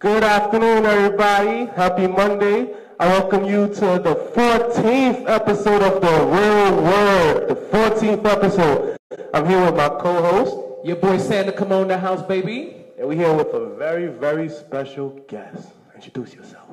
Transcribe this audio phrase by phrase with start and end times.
[0.00, 1.66] Good afternoon, everybody.
[1.76, 2.72] Happy Monday.
[2.98, 7.48] I welcome you to the 14th episode of The Real Word.
[7.50, 8.96] The 14th episode.
[9.34, 10.86] I'm here with my co-host.
[10.86, 12.86] Your boy Sander, come on the house, baby.
[12.98, 15.68] And we're here with a very, very special guest.
[15.94, 16.70] Introduce yourself.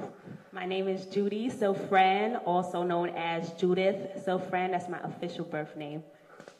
[0.53, 4.71] My name is Judy Silfrene, also known as Judith Silfrene.
[4.71, 6.01] That's my official birth name.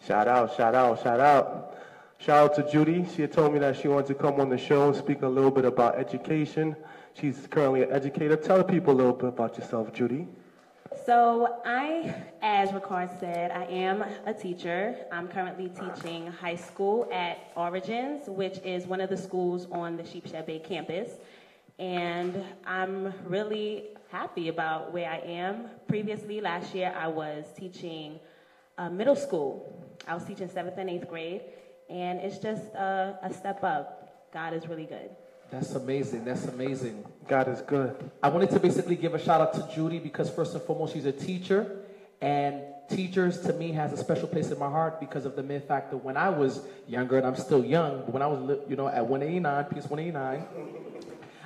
[0.06, 1.77] Shout out, shout out, shout out.
[2.20, 3.06] Shout out to Judy.
[3.16, 5.28] She had told me that she wanted to come on the show and speak a
[5.28, 6.76] little bit about education.
[7.14, 8.36] She's currently an educator.
[8.36, 10.28] Tell people a little bit about yourself, Judy.
[11.06, 14.98] So, I, as Ricard said, I am a teacher.
[15.12, 20.04] I'm currently teaching high school at Origins, which is one of the schools on the
[20.04, 21.12] Sheepshead Bay campus.
[21.78, 25.70] And I'm really happy about where I am.
[25.88, 28.20] Previously, last year, I was teaching
[28.80, 29.72] uh, middle school.
[30.08, 31.42] I was teaching seventh and eighth grade
[31.90, 34.30] and it's just a, a step up.
[34.34, 35.10] God is really good.
[35.50, 36.26] That's amazing.
[36.26, 37.06] That's amazing.
[37.28, 38.12] God is good.
[38.22, 41.06] I wanted to basically give a shout out to Judy because first and foremost, she's
[41.06, 41.84] a teacher,
[42.20, 45.62] and teachers to me has a special place in my heart because of the mere
[45.62, 48.76] fact that when I was younger, and I'm still young, but when I was, you
[48.76, 50.46] know, at 189, PS 189,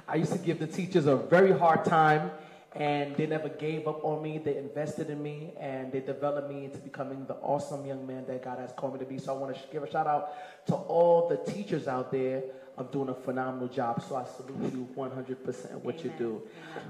[0.08, 2.32] I used to give the teachers a very hard time
[2.74, 4.38] and they never gave up on me.
[4.38, 8.44] They invested in me and they developed me into becoming the awesome young man that
[8.44, 9.18] God has called me to be.
[9.18, 10.34] So I want to give a shout out
[10.68, 12.44] to all the teachers out there
[12.78, 14.02] of doing a phenomenal job.
[14.08, 16.06] So I salute you 100% what Amen.
[16.06, 16.42] you do.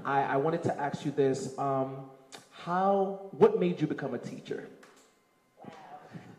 [0.04, 1.58] I, I, wanted to ask you this.
[1.58, 2.10] Um,
[2.50, 4.68] how, what made you become a teacher?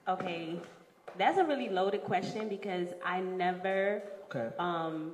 [0.08, 0.60] Okay,
[1.18, 4.50] that's a really loaded question because I never okay.
[4.58, 5.12] um,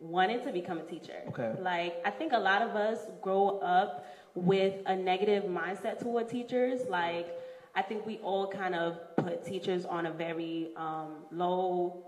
[0.00, 1.20] wanted to become a teacher.
[1.28, 1.54] Okay.
[1.60, 6.82] Like I think a lot of us grow up with a negative mindset toward teachers.
[6.88, 7.28] Like
[7.74, 12.04] I think we all kind of put teachers on a very um, low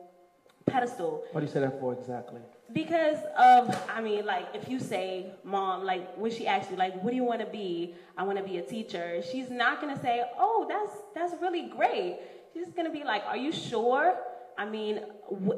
[0.67, 1.25] pedestal.
[1.33, 2.41] What do you say that for exactly?
[2.73, 7.03] Because of, I mean, like if you say, mom, like when she asks you, like,
[7.03, 7.95] what do you want to be?
[8.17, 9.23] I want to be a teacher.
[9.31, 12.19] She's not gonna say, oh, that's that's really great.
[12.55, 14.17] She's gonna be like, are you sure?
[14.61, 15.01] I mean,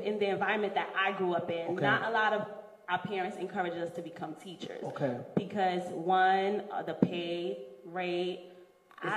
[0.04, 1.82] in the environment that I grew up in, okay.
[1.82, 2.46] not a lot of
[2.88, 4.80] our parents encouraged us to become teachers.
[4.84, 5.16] Okay.
[5.34, 8.52] Because one, uh, the pay rate.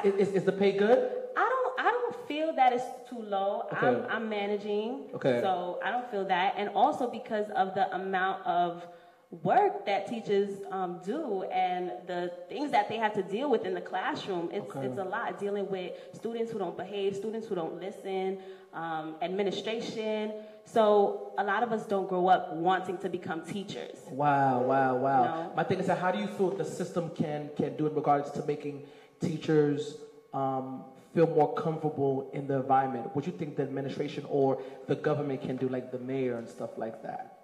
[0.03, 1.11] Is, is, is, the pay good?
[1.37, 1.79] I don't.
[1.79, 3.67] I don't feel that it's too low.
[3.73, 3.85] Okay.
[3.85, 5.11] I'm, I'm managing.
[5.13, 5.39] Okay.
[5.43, 8.87] So I don't feel that, and also because of the amount of
[9.31, 13.73] work that teachers um, do and the things that they have to deal with in
[13.73, 14.49] the classroom.
[14.51, 14.85] It's, okay.
[14.85, 18.39] it's a lot dealing with students who don't behave, students who don't listen,
[18.73, 20.33] um, administration.
[20.65, 23.97] So a lot of us don't grow up wanting to become teachers.
[24.09, 25.21] Wow, wow, wow.
[25.21, 25.53] You know?
[25.55, 28.31] My thing is that how do you feel the system can can do in regards
[28.31, 28.83] to making
[29.19, 29.95] teachers
[30.33, 33.09] um, feel more comfortable in the environment?
[33.13, 36.47] What do you think the administration or the government can do, like the mayor and
[36.47, 37.34] stuff like that?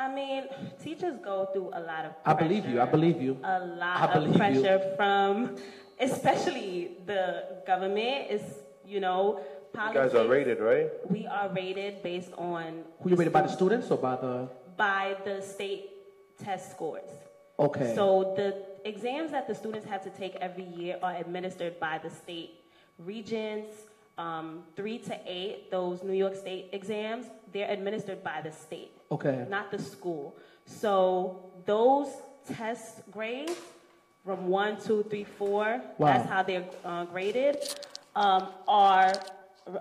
[0.00, 0.44] I mean,
[0.82, 2.24] teachers go through a lot of pressure.
[2.24, 2.80] I believe you.
[2.80, 3.36] I believe you.
[3.44, 4.96] A lot of pressure you.
[4.96, 5.56] from,
[6.00, 8.30] especially the government.
[8.30, 8.42] Is
[8.86, 9.40] you know
[9.74, 10.88] Politics, you guys are rated, right?
[11.10, 12.84] We are rated based on.
[13.02, 14.48] Who you rated by the students or by the?
[14.78, 15.90] By the state
[16.42, 17.10] test scores.
[17.58, 17.94] Okay.
[17.94, 18.48] So the
[18.88, 22.52] exams that the students have to take every year are administered by the state
[22.98, 23.76] regents.
[24.18, 28.92] Um, three to eight, those New York State exams, they're administered by the state.
[29.10, 29.46] Okay.
[29.48, 30.34] Not the school.
[30.66, 32.08] So those
[32.46, 33.56] test grades
[34.24, 36.06] from one, two, three, four, wow.
[36.06, 37.56] that's how they're uh, graded,
[38.14, 39.14] um, are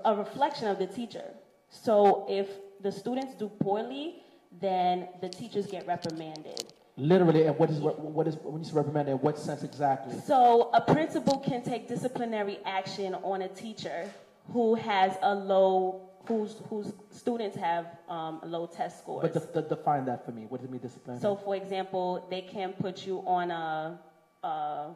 [0.06, 1.26] a reflection of the teacher.
[1.70, 2.50] So if
[2.82, 4.24] the students do poorly,
[4.62, 6.74] then the teachers get reprimanded.
[7.00, 9.14] Literally, and what is what is when you say reprimanded?
[9.14, 10.20] In what sense exactly?
[10.20, 14.10] So a principal can take disciplinary action on a teacher
[14.52, 19.32] who has a low whose whose students have um, low test scores.
[19.32, 20.46] But de- de- define that for me.
[20.50, 21.22] What does it mean disciplinary?
[21.22, 23.98] So, for example, they can put you on a,
[24.44, 24.92] a uh,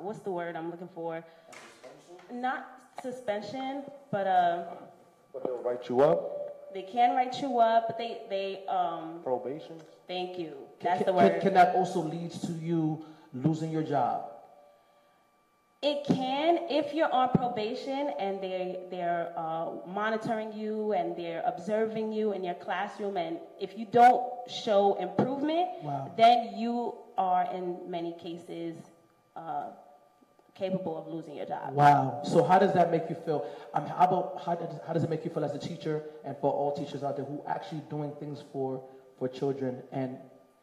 [0.00, 1.24] what's the word I'm looking for?
[1.50, 2.40] Suspension?
[2.42, 2.68] Not
[3.02, 4.64] suspension, but uh.
[5.32, 6.43] But they'll write you up.
[6.74, 9.20] They can write you up, but they they um.
[9.22, 9.80] Probation.
[10.08, 10.54] Thank you.
[10.82, 11.32] That's can, the word.
[11.34, 14.30] Can, can that also lead to you losing your job?
[15.82, 22.12] It can if you're on probation and they they're uh, monitoring you and they're observing
[22.12, 26.10] you in your classroom, and if you don't show improvement, wow.
[26.16, 28.74] then you are in many cases
[29.36, 29.66] uh,
[30.54, 31.72] capable of losing your job.
[31.74, 32.22] Wow.
[32.24, 33.46] So how does that make you feel?
[33.74, 36.36] Um, how about how does, how does it make you feel as a teacher and
[36.40, 38.82] for all teachers out there who actually doing things for
[39.18, 40.16] for children and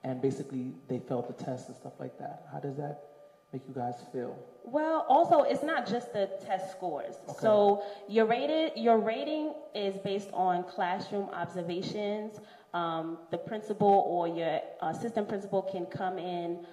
[0.04, 2.46] and basically they failed the test and stuff like that?
[2.52, 3.04] How does that
[3.52, 4.38] make you guys feel?
[4.64, 7.16] Well, also it's not just the test scores.
[7.28, 7.40] Okay.
[7.42, 12.40] So your rated your rating is based on classroom observations.
[12.74, 16.66] Um, the principal or your assistant principal can come in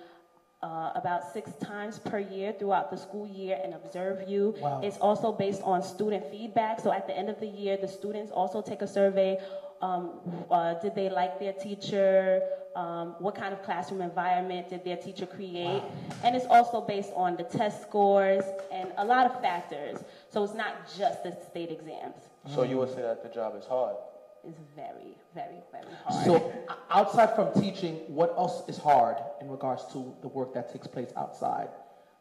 [0.63, 4.55] uh, about six times per year throughout the school year and observe you.
[4.61, 4.81] Wow.
[4.83, 6.81] It's also based on student feedback.
[6.81, 9.39] So at the end of the year, the students also take a survey.
[9.81, 10.19] Um,
[10.51, 12.43] uh, did they like their teacher?
[12.75, 15.83] Um, what kind of classroom environment did their teacher create?
[16.25, 20.03] And it's also based on the test scores and a lot of factors.
[20.31, 22.17] So it's not just the state exams.
[22.53, 23.97] So you would say that the job is hard?
[24.45, 26.25] It's very, very, very hard.
[26.25, 26.53] So,
[26.91, 31.11] outside from teaching, what else is hard in regards to the work that takes place
[31.17, 31.69] outside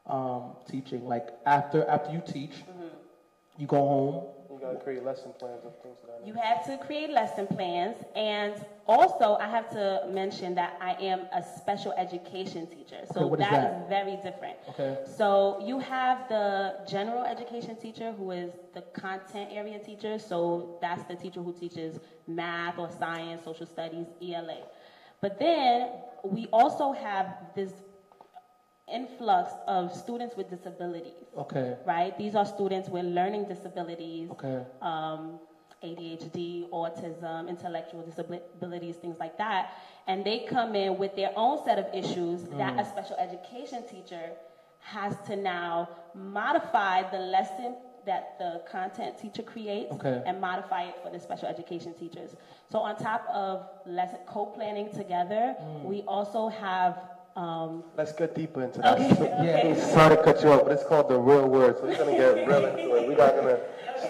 [0.07, 1.07] um, teaching?
[1.07, 2.63] Like after after you teach,
[3.57, 4.23] you go home.
[4.59, 6.27] You gotta create lesson plans and things like that.
[6.27, 8.54] You have to create lesson plans, and
[8.88, 12.95] also I have to mention that I am a special education teacher.
[13.04, 13.89] Okay, So what is that is that?
[13.89, 14.57] very different.
[14.69, 14.98] Okay.
[15.06, 20.18] So you have the general education teacher who is the content area teacher.
[20.18, 24.57] So that's the teacher who teaches math or science, social studies, ELA.
[25.21, 25.89] But then
[26.24, 27.74] we also have this
[28.88, 31.75] influx of students with disabilities Okay.
[31.86, 32.18] right?
[32.18, 34.63] These are students with learning disabilities, Okay.
[34.81, 35.39] um,
[35.84, 39.68] ADHD, autism, intellectual disabilities, things like that.
[40.07, 44.36] And they come in with their own set of issues that a special education teacher
[44.80, 47.75] has to now modify the lesson
[48.06, 50.22] that the content teacher creates Okay.
[50.25, 52.36] and modify it for the special education teachers.
[52.72, 56.95] So on top of lesson co-planning together, we also have
[57.38, 59.00] um, Let's get deeper into that.
[59.00, 59.80] okay, okay.
[59.94, 62.48] Sorry to cut you off, but it's called the real word, so we're gonna get
[62.48, 63.07] real into it.
[63.07, 63.60] We're not gonna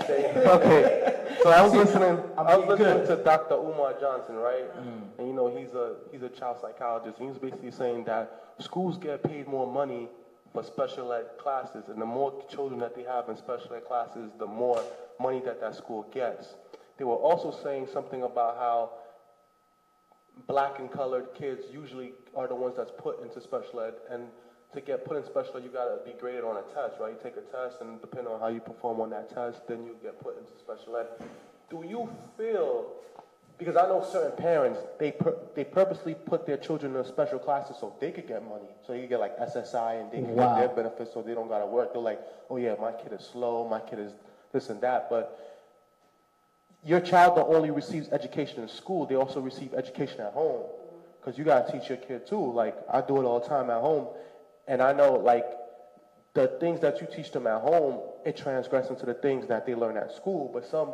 [0.04, 0.34] stay.
[0.48, 1.14] Okay.
[1.44, 2.18] So I was listening.
[2.38, 3.18] I'm I was listening good.
[3.18, 3.56] to Dr.
[3.56, 4.66] Umar Johnson, right?
[5.20, 7.20] And you know he's a he's a child psychologist.
[7.20, 10.08] And he was basically saying that schools get paid more money
[10.54, 14.32] for special ed classes, and the more children that they have in special ed classes,
[14.40, 14.82] the more
[15.20, 16.56] money that that school gets.
[16.98, 18.90] They were also saying something about how
[20.48, 23.94] black and colored kids usually are the ones that's put into special ed.
[24.10, 24.24] And
[24.74, 27.12] to get put in special ed, you gotta be graded on a test, right?
[27.12, 29.95] You take a test, and depending on how you perform on that test, then you
[30.04, 31.07] get put into special ed.
[31.69, 32.86] Do you feel?
[33.57, 37.75] Because I know certain parents, they pur- they purposely put their children in special classes
[37.80, 40.54] so they could get money, so you get like SSI and they can Wow.
[40.54, 41.92] get their benefits, so they don't gotta work.
[41.92, 44.13] They're like, oh yeah, my kid is slow, my kid is
[44.51, 45.56] this and that, but
[46.88, 50.63] your child not only receives education in school, they also receive education at home.
[51.19, 52.51] Because you gotta teach your kid too.
[52.54, 54.07] Like I do it all the time at home,
[54.69, 55.45] and I know like
[56.34, 59.75] the things that you teach them at home, it transgresses into the things that they
[59.75, 60.50] learn at school.
[60.54, 60.94] But some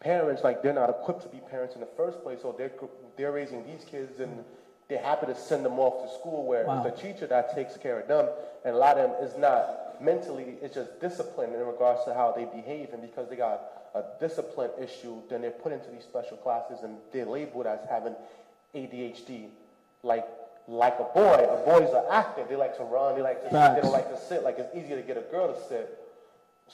[0.00, 2.72] parents, like they're not equipped to be parents in the first place, so they're
[3.18, 4.42] they're raising these kids and
[4.88, 6.82] they're happy to send them off to school where Wow.
[6.82, 8.30] the teacher that takes care of them,
[8.64, 12.32] and a lot of them is not mentally, it's just discipline in regards to how
[12.32, 13.60] they behave, and because they got
[13.96, 18.14] a discipline issue, then they're put into these special classes and they're labeled as having
[18.74, 19.48] ADHD.
[20.02, 20.26] Like
[20.68, 22.48] like a boy, a boys are active.
[22.48, 23.14] They like to run.
[23.14, 23.74] They like to sit.
[23.76, 24.42] They don't like to sit.
[24.42, 25.98] Like it's easier to get a girl to sit.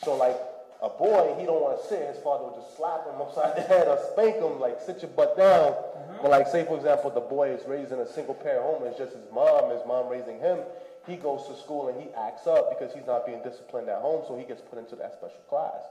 [0.03, 0.37] So like
[0.83, 2.09] a boy, he don't want to sit.
[2.09, 5.11] His father would just slap him upside the head or spank him, like sit your
[5.13, 5.73] butt down.
[5.73, 6.23] Mm-hmm.
[6.23, 8.83] But like say for example, the boy is raised in a single parent home.
[8.87, 9.71] It's just his mom.
[9.71, 10.59] His mom raising him.
[11.07, 14.25] He goes to school and he acts up because he's not being disciplined at home.
[14.27, 15.85] So he gets put into that special class.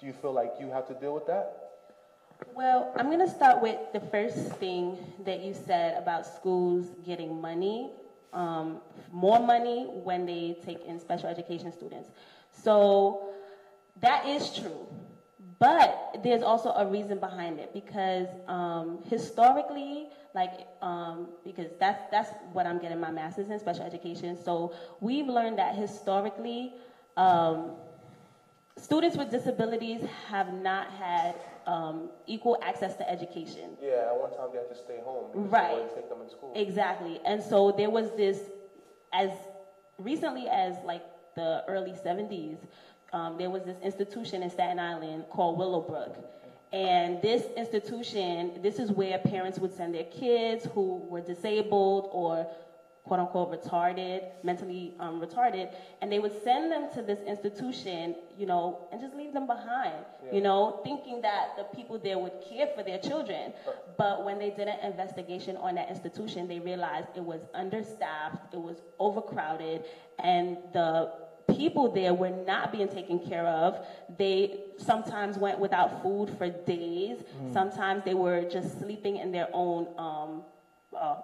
[0.00, 1.72] Do you feel like you have to deal with that?
[2.54, 7.38] Well, I'm going to start with the first thing that you said about schools getting
[7.38, 7.90] money,
[8.32, 8.80] um,
[9.12, 12.08] more money when they take in special education students.
[12.50, 13.28] So
[14.00, 14.88] that is true.
[15.58, 22.30] But there's also a reason behind it because um, historically, like, um, because that's, that's
[22.54, 24.38] what I'm getting my master's in special education.
[24.42, 26.72] So we've learned that historically,
[27.18, 27.72] um,
[28.80, 31.34] students with disabilities have not had
[31.66, 33.76] um, equal access to education.
[33.82, 35.30] Yeah, at one time they had to stay home.
[35.32, 35.94] because Right.
[35.94, 36.52] Take them in school.
[36.54, 37.20] Exactly.
[37.24, 38.40] And so there was this,
[39.12, 39.30] as
[39.98, 41.02] recently as like
[41.36, 42.58] the early 70s,
[43.12, 46.16] um, there was this institution in Staten Island called Willowbrook.
[46.72, 52.46] And this institution, this is where parents would send their kids who were disabled or
[53.04, 55.68] quote unquote retarded, mentally um, retarded,
[56.00, 60.04] and they would send them to this institution, you know, and just leave them behind,
[60.30, 63.52] you know, thinking that the people there would care for their children.
[63.96, 68.60] But when they did an investigation on that institution, they realized it was understaffed, it
[68.60, 69.82] was overcrowded,
[70.18, 71.08] and the
[71.48, 73.78] people there were not being taken care of.
[74.18, 77.22] They sometimes went without food for days.
[77.52, 80.44] Sometimes they were just sleeping in their own um,
[80.96, 81.16] uh,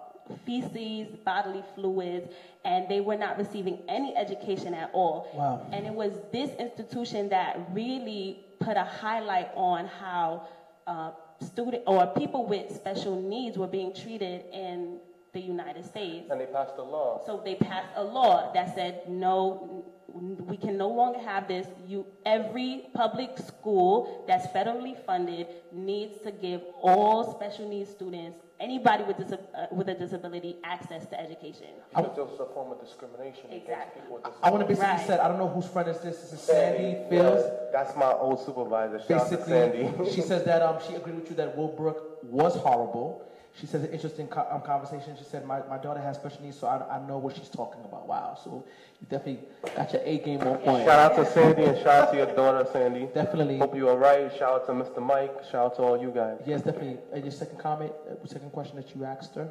[0.45, 2.31] feces, bodily fluids,
[2.65, 5.29] and they were not receiving any education at all.
[5.33, 5.65] Wow.
[5.71, 10.47] And it was this institution that really put a highlight on how
[10.85, 14.99] uh, student or people with special needs were being treated in
[15.33, 16.27] the United States.
[16.31, 17.21] And they passed a law.
[17.25, 21.67] So they passed a law that said no, we can no longer have this.
[21.85, 29.03] You, every public school that's federally funded needs to give all special needs students, anybody
[29.03, 31.67] with, dis- uh, with a disability, access to education.
[31.89, 34.01] Because there was a form of discrimination against Exactly.
[34.01, 34.77] people with I want to disabilities.
[34.77, 35.07] basically Right.
[35.07, 36.17] said, I don't know whose friend is this.
[36.21, 37.43] This is Sandy Fields.
[37.45, 38.99] Yeah, that's my old supervisor.
[38.99, 39.53] Shout out to Basically,
[39.93, 40.11] Sandy.
[40.11, 43.23] she says that um, she agreed with you that Willowbrook was horrible.
[43.59, 45.15] She says an interesting co- um, conversation.
[45.17, 47.83] She said, my, my daughter has special needs, so I, I know what she's talking
[47.85, 48.07] about.
[48.07, 48.37] Wow.
[48.43, 48.63] So
[49.01, 50.85] you definitely got your A game on point.
[50.85, 53.07] Shout out to Sandy and shout out to your daughter, Sandy.
[53.15, 53.57] Definitely.
[53.57, 54.31] Hope you're all right.
[54.37, 55.01] Shout out to Mr.
[55.01, 55.33] Mike.
[55.51, 56.39] Shout out to all you guys.
[56.45, 56.99] Yes, definitely.
[57.11, 59.49] And your second comment, uh, second question that you asked her?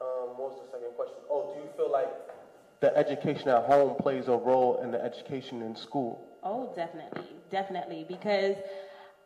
[0.00, 1.16] Um, what was the second question?
[1.30, 2.08] Oh, do you feel like
[2.80, 6.26] the education at home plays a role in the education in school?
[6.42, 8.06] Oh, definitely, definitely.
[8.08, 8.56] Because,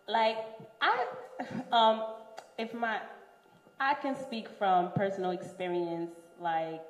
[0.09, 0.37] like,
[0.83, 1.05] I,
[1.71, 2.03] um,
[2.59, 2.99] if my,
[3.81, 6.11] I can speak from personal experience.
[6.41, 6.83] Like,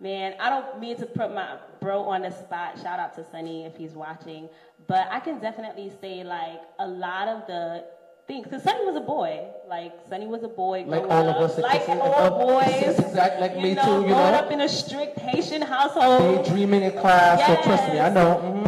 [0.00, 2.78] man, I don't mean to put my bro on the spot.
[2.82, 4.48] Shout out to Sunny if he's watching.
[4.86, 7.84] But I can definitely say, like, a lot of the
[8.26, 8.44] things.
[8.44, 9.48] Because Sunny was a boy.
[9.68, 10.84] Like, Sunny was a boy.
[10.86, 12.98] Like all of us, Like all boys.
[12.98, 14.38] Exactly, like me know, too, you know, growing know?
[14.38, 16.44] up in a strict Haitian household.
[16.44, 18.36] Daydreaming in class, so trust me, I know.
[18.36, 18.67] Mhm.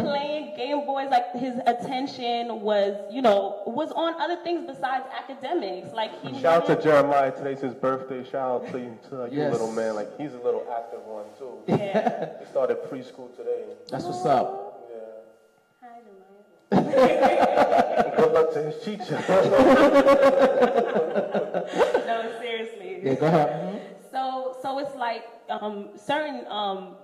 [0.85, 5.93] Playing Boys, like his attention was, you know, was on other things besides academics.
[5.93, 7.31] Like he Shout out to Jeremiah.
[7.31, 8.23] Today's his birthday.
[8.23, 9.51] Shout out to you, to you Yes.
[9.51, 9.95] little man.
[9.95, 11.57] Like he's a little active one too.
[11.67, 12.29] Yeah.
[12.39, 13.63] He started preschool today.
[13.89, 14.87] That's what's up.
[14.91, 15.89] Yeah.
[16.71, 18.13] Hi, Jeremiah.
[18.17, 19.15] Good luck to his teacher.
[22.07, 22.99] no, seriously.
[23.03, 23.49] Yeah, go ahead.
[23.49, 23.79] Mhm.
[24.11, 26.95] So, so it's like um, certain, um,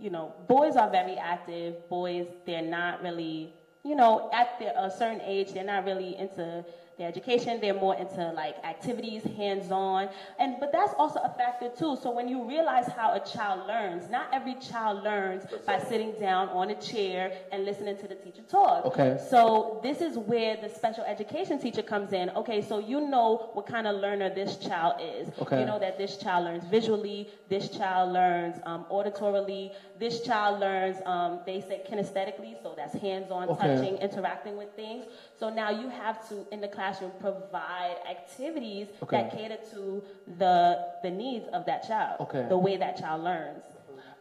[0.00, 1.88] you know, boys are very active.
[1.88, 3.52] Boys, they're not really,
[3.84, 6.64] you know, at the, a certain age, they're not really into
[6.98, 7.60] their education.
[7.60, 11.96] They're more into like activities, hands-on, and but that's also a factor too.
[12.02, 16.48] So when you realize how a child learns, not every child learns by sitting down
[16.50, 18.84] on a chair and listening to the teacher talk.
[18.86, 19.18] Okay.
[19.30, 22.30] So this is where the special education teacher comes in.
[22.30, 25.28] Okay, so you know what kind of learner this child is.
[25.40, 25.60] Okay.
[25.60, 30.98] You know that this child learns visually, this child learns um, auditorily, this child learns,
[31.06, 33.76] um, they say kinesthetically, so that's hands-on, Okay.
[33.76, 35.04] touching, interacting with things.
[35.38, 39.22] So now you have to, in the classroom, provide activities Okay.
[39.22, 40.02] that cater to
[40.38, 42.46] the, the needs of that child, Okay.
[42.48, 43.64] the way that child learns.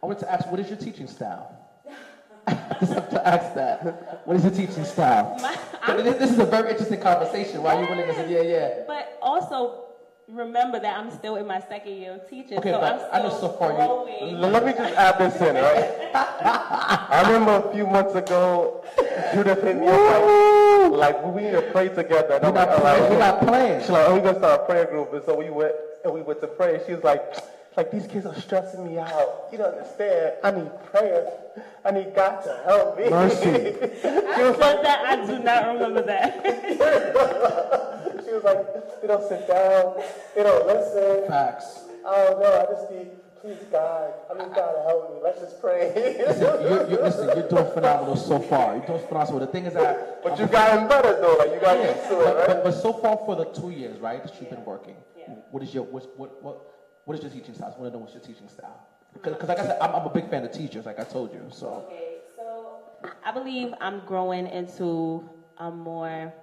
[0.03, 1.51] I wanted to ask, what is your teaching style?
[2.47, 4.21] I just have to ask that.
[4.25, 5.37] What is your teaching style?
[5.41, 7.63] My- But this, this is a very interesting conversation.
[7.63, 8.83] Why are you willing to say, yeah, yeah?
[8.87, 9.85] But also,
[10.27, 13.09] remember that I'm still in my second year of teaching, Okay, so but I'm still
[13.13, 14.41] I know so far you- growing.
[14.55, 16.11] Let me just add this in, right?
[17.09, 18.83] I remember a few months ago,
[19.33, 20.23] Judith hit me up
[20.97, 22.35] like, like we need to pray together.
[22.35, 23.03] And We're I'm not like, playing.
[23.03, 23.79] all We're not playing.
[23.81, 25.73] She's like, oh, we gonna start a prayer group, and so we went
[26.03, 26.81] and we went to pray.
[26.85, 27.21] She was like,
[27.75, 29.47] like these kids are stressing me out.
[29.51, 30.33] You don't understand.
[30.43, 31.31] I need prayer.
[31.85, 33.09] I need God to help me.
[33.09, 33.47] Mercy.
[33.47, 35.05] I said that.
[35.05, 36.41] I do not remember that.
[38.25, 39.95] she was like, they don't sit down.
[40.35, 41.27] They don't listen.
[41.29, 41.81] Facts.
[42.03, 42.65] Oh, I don't know.
[42.67, 43.09] I just need,
[43.41, 44.13] please God.
[44.29, 45.19] I need God to help me.
[45.23, 45.91] Let's just pray.
[46.27, 48.75] Listen, you're, you're, listen, you're doing phenomenal so far.
[48.77, 49.39] You're doing phenomenal.
[49.39, 51.35] The thing is that, but you gotten better though.
[51.37, 52.47] Like you got yeah, used to but, it, right?
[52.47, 55.35] but, but so far for the two years, right, that you've been working, Yeah.
[55.51, 56.57] what is your what what what
[57.05, 57.73] what is your teaching style?
[57.75, 58.69] I want to know what's your teaching style.
[58.69, 59.29] Uh-huh.
[59.31, 61.45] Because like I said, I'm, I'm a big fan of teachers, like I told you.
[61.51, 62.79] So Okay, so
[63.23, 65.27] I believe I'm growing into
[65.57, 66.33] a more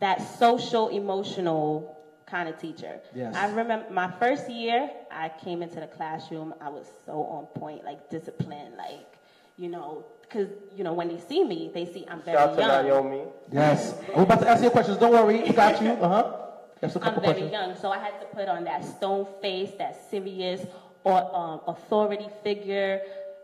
[0.00, 1.97] that social emotional
[2.28, 3.00] kind of teacher.
[3.14, 3.34] Yes.
[3.34, 7.84] I remember my first year, I came into the classroom, I was so on point,
[7.84, 9.18] like disciplined, like,
[9.56, 12.82] you know, because, you know, when they see me, they see I'm very Shout out
[12.82, 13.08] to young.
[13.10, 13.22] Naomi.
[13.50, 14.98] yes, we're about to ask you questions.
[14.98, 15.90] Don't worry, we got you.
[15.92, 16.32] Uh huh.
[16.80, 17.52] There's a I'm couple very questions.
[17.52, 20.60] young, so I had to put on that stone face, that serious
[21.02, 23.00] or um, authority figure,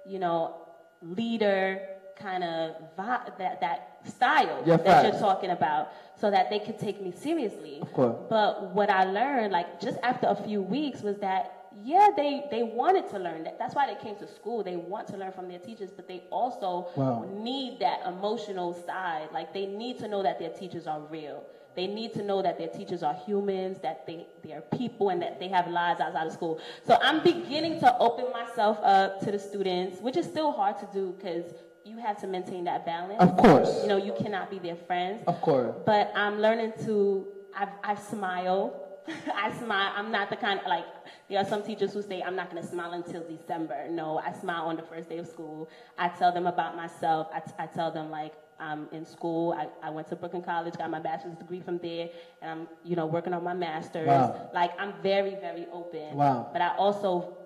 [0.06, 0.54] you know,
[1.02, 1.80] leader
[2.16, 5.02] kind of vi- that that style Yeah, that facts.
[5.08, 5.88] you're talking about,
[6.20, 7.80] so that they could take me seriously.
[7.82, 8.16] Of course.
[8.28, 11.50] But what I learned, like just after a few weeks, was that
[11.82, 13.42] yeah, they they wanted to learn.
[13.44, 14.62] That that's why they came to school.
[14.62, 17.24] They want to learn from their teachers, but they also Wow.
[17.26, 19.30] need that emotional side.
[19.32, 21.44] Like they need to know that their teachers are real.
[21.74, 25.20] They need to know that their teachers are humans, that they, they are people, and
[25.22, 26.58] that they have lives outside of school.
[26.86, 30.86] So I'm beginning to open myself up to the students, which is still hard to
[30.86, 31.52] do because
[31.84, 33.20] you have to maintain that balance.
[33.20, 33.82] Of course.
[33.82, 35.22] You know, you cannot be their friends.
[35.26, 35.74] Of course.
[35.84, 37.26] But I'm learning to,
[37.56, 38.72] I've, I've smiled
[39.34, 39.92] I smile.
[39.94, 40.84] I'm not the kind like
[41.28, 43.86] there are some teachers who say I'm not going to smile until December.
[43.90, 45.68] No, I smile on the first day of school.
[45.98, 47.28] I tell them about myself.
[47.32, 49.52] I, t- I tell them like I'm in school.
[49.52, 52.08] I, I went to Brooklyn College, got my bachelor's degree from there,
[52.40, 54.06] and I'm you know working on my master's.
[54.06, 54.50] Wow.
[54.54, 56.14] Like I'm very very open.
[56.14, 56.48] Wow.
[56.52, 57.36] But I also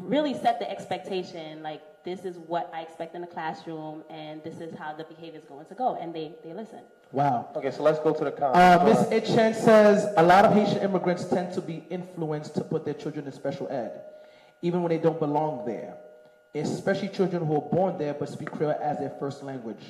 [0.00, 4.60] really set the expectation like this is what I expect in the classroom, and this
[4.60, 6.80] is how the behavior is going to go, and they they listen.
[7.12, 7.48] Wow.
[7.56, 9.10] Okay, so let's go to the Uh, comments.
[9.10, 12.94] Miss Itchen says a lot of Haitian immigrants tend to be influenced to put their
[12.94, 14.02] children in special ed,
[14.62, 15.96] even when they don't belong there.
[16.54, 19.84] Especially children who are born there but speak Creole as their first language.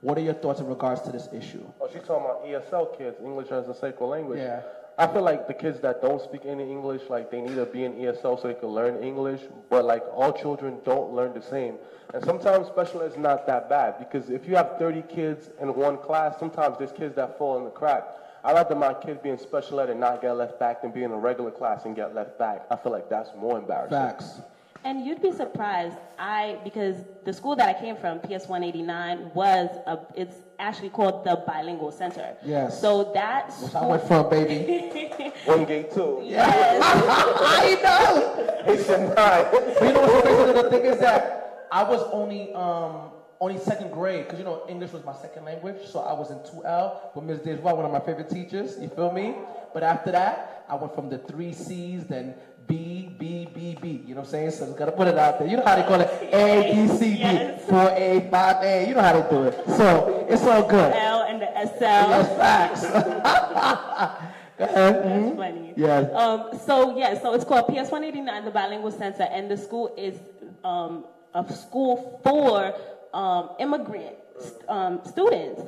[0.00, 1.64] What are your thoughts in regards to this issue?
[1.80, 4.38] Oh, she's talking about ESL kids, English as a second language.
[4.38, 4.62] Yeah.
[4.98, 7.84] I feel like the kids that don't speak any English, like they need to be
[7.84, 9.42] in ESL so they can learn English.
[9.68, 11.74] But like all children don't learn the same.
[12.14, 15.98] And sometimes special is not that bad because if you have 30 kids in one
[15.98, 18.04] class, sometimes there's kids that fall in the crack.
[18.42, 21.02] I'd rather my kid be in special ed and not get left back than be
[21.02, 22.64] in a regular class and get left back.
[22.70, 23.90] I feel like that's more embarrassing.
[23.98, 24.40] Facts.
[24.86, 25.96] And you'd be surprised.
[26.16, 29.98] I because the school that I came from, PS 189, was a.
[30.14, 32.36] It's actually called the Bilingual Center.
[32.44, 32.80] Yes.
[32.80, 35.10] So that Which I went from, baby.
[35.44, 36.22] One gate two.
[36.22, 36.80] Yes.
[36.84, 38.72] I know.
[38.72, 39.88] It's a nine.
[39.88, 40.52] You know what's crazy?
[40.62, 44.92] The thing is that I was only um only second grade because you know English
[44.92, 47.40] was my second language, so I was in 2L with Ms.
[47.40, 48.78] Desjoie, one of my favorite teachers.
[48.80, 49.34] You feel me?
[49.74, 52.34] But after that, I went from the three C's, then
[52.66, 54.02] B, B, B, B.
[54.06, 54.50] You know what I'm saying?
[54.52, 55.48] So I gotta put it out there.
[55.48, 57.64] You know how they call it A, B, C, D, Yes.
[57.68, 58.88] four A, five A.
[58.88, 59.54] You know how they do it.
[59.76, 60.92] So it's all good.
[60.94, 61.80] L and the SL.
[61.82, 62.82] Yes, facts.
[64.58, 65.36] That's Mhm.
[65.36, 65.74] funny.
[65.76, 66.10] Yes.
[66.14, 70.18] Um, so yeah, so it's called PS 189, the Bilingual Center, and the school is
[70.64, 71.04] um,
[71.34, 72.74] a school for
[73.12, 74.16] um, immigrant
[74.68, 75.60] um, students.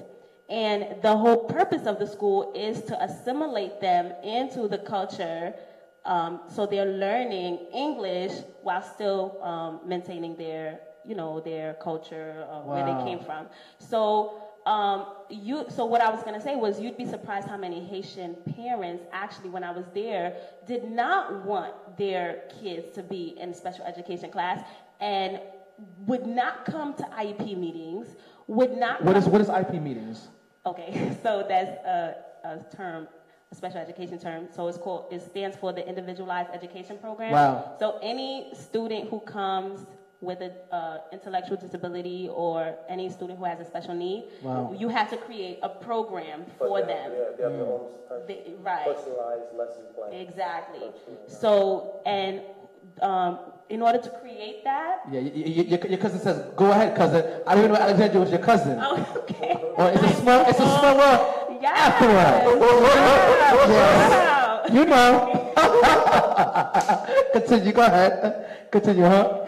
[0.48, 5.52] And the whole purpose of the school is to assimilate them into the culture,
[6.08, 12.62] um, so they're learning English while still um, maintaining their, you know, their culture, uh,
[12.62, 13.46] where they came from.
[13.78, 17.84] So um, you, so what I was gonna say was, you'd be surprised how many
[17.84, 23.54] Haitian parents actually, when I was there, did not want their kids to be in
[23.54, 24.66] special education class
[25.00, 25.40] and
[26.06, 28.16] would not come to IEP meetings.
[28.46, 29.02] Would not.
[29.02, 30.28] What is what is IP meetings?
[30.66, 33.08] Okay, so that's a, a term,
[33.50, 34.48] a special education term.
[34.54, 37.32] So it's called, it stands for the Individualized Education Program.
[37.32, 37.76] Wow.
[37.78, 39.86] So any student who comes
[40.20, 44.74] with an uh, intellectual disability or any student who has a special need, Wow.
[44.76, 47.12] you have to create a program for them.
[47.12, 47.86] Yeah, they have their own
[48.26, 48.84] They- right.
[48.84, 50.12] personalized lesson plan.
[50.12, 50.90] Exactly.
[51.28, 52.40] So, and
[53.00, 56.96] um, in order to create that, Yeah, y- y- your, your cousin says, "Go ahead,
[56.96, 58.76] cousin." I don't even know Alexandria was your cousin.
[58.80, 59.54] oh, okay.
[59.76, 61.47] Or it's a small, it's a small world.
[61.60, 61.78] Yes.
[61.78, 62.60] Afterward.
[62.60, 64.62] Wow.
[64.70, 65.54] You know.
[67.32, 67.72] Continue.
[67.72, 68.44] Go ahead.
[68.70, 69.46] Continue, huh?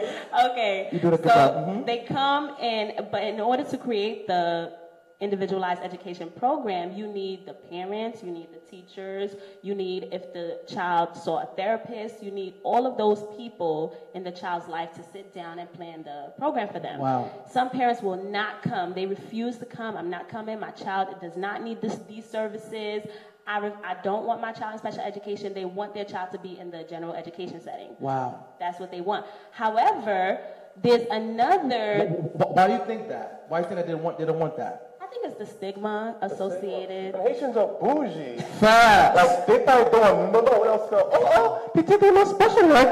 [0.50, 0.88] Okay.
[0.92, 1.66] You a good so.
[1.68, 1.86] Mhm.
[1.86, 4.72] They come and, but in order to create the
[5.20, 10.60] individualized education program, you need the parents, you need the teachers, you need if the
[10.66, 15.02] child saw a therapist, you need all of those people in the child's life to
[15.12, 16.98] sit down and plan the program for them.
[17.00, 17.30] Wow.
[17.50, 18.94] Some parents will not come.
[18.94, 19.96] They refuse to come.
[19.96, 20.58] I'm not coming.
[20.58, 23.02] My child does not need this, these services.
[23.46, 25.52] I, re- I don't want my child in special education.
[25.52, 27.94] They want their child to be in the general education setting.
[27.98, 28.46] Wow.
[28.58, 29.26] That's what they want.
[29.50, 30.40] However,
[30.82, 32.06] there's another.
[32.34, 33.44] Why do you think that?
[33.48, 34.18] Why do you think that they didn't want?
[34.18, 34.89] They don't want that.
[35.10, 37.16] I think it's the stigma associated.
[37.16, 38.40] And Haitians are bougie.
[38.60, 39.16] Facts.
[39.16, 42.26] Like they thought doing no no what else go, oh oh they think they more
[42.26, 42.86] special like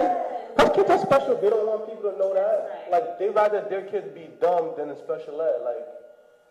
[0.58, 1.38] her kids are special.
[1.40, 2.88] They don't want people to know that.
[2.90, 5.62] Like they rather their kids be dumb than a special ed.
[5.62, 5.86] Like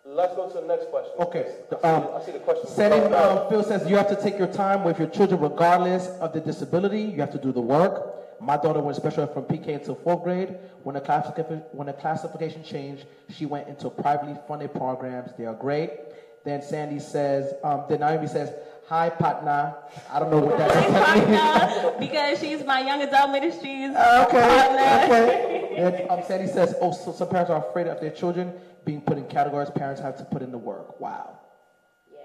[0.08, 1.12] let's go to the next question.
[1.20, 1.40] Okay.
[1.42, 2.68] I see, Um, the- I see the question.
[2.68, 6.34] Sandy um, Phil says you have to take your time with your children regardless of
[6.34, 7.02] the disability.
[7.02, 8.14] You have to do the work.
[8.40, 10.56] My daughter went special ed from PK until fourth grade.
[10.84, 15.32] When the classification when the classification changed, she went into privately funded programs.
[15.38, 15.92] They are great.
[16.44, 18.54] Then Sandy says, um, then Naomi says,
[18.88, 19.76] "Hi, partner."
[20.14, 20.74] I don't know what that
[21.28, 21.40] means.
[21.40, 24.48] Partner, because she's my young adult ministries okay.
[24.48, 25.16] partner.
[25.16, 25.54] Okay.
[25.78, 28.52] And um, Sandy says, "Oh, so some parents are afraid of their children
[28.88, 29.70] being put in categories.
[29.70, 31.38] Parents have to put in the work." Wow.
[32.12, 32.20] Yeah.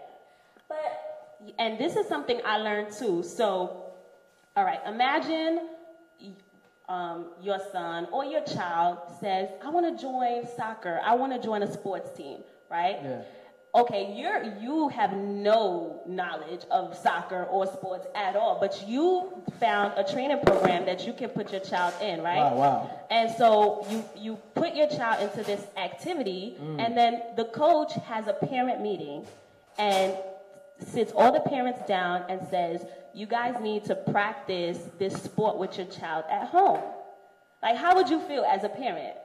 [0.69, 3.23] But, and this is something I learned too.
[3.23, 3.45] So,
[4.57, 5.69] all right, imagine
[6.89, 11.41] um, your son or your child says, I want to join soccer, I want to
[11.41, 12.39] join a sports team,
[12.71, 12.99] right?
[13.03, 13.23] Yeah.
[13.75, 19.95] Okay, you're you have no knowledge of soccer or sports at all, but you found
[19.97, 22.37] a training program that you can put your child in, right?
[22.37, 22.91] Wow, wow.
[23.11, 26.85] And so you you put your child into this activity, mm.
[26.85, 29.27] and then the coach has a parent meeting,
[29.79, 30.19] and
[30.79, 35.77] sits all the parents down and says, you guys need to practice this sport with
[35.79, 36.81] your child at home.
[37.63, 39.17] Like, how would you feel as a parent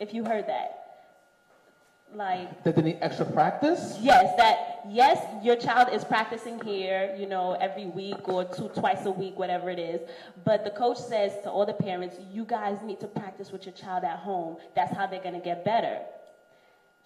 [0.00, 0.85] if you heard that?
[2.16, 3.98] Like, Did they need extra practice?
[4.00, 9.04] yes, that, yes, your child is practicing here, you know, every week or two, twice
[9.04, 10.00] a week, whatever it is.
[10.42, 13.74] But the coach says to all the parents, you guys need to practice with your
[13.74, 14.56] child at home.
[14.74, 15.98] That's how they're going to get better.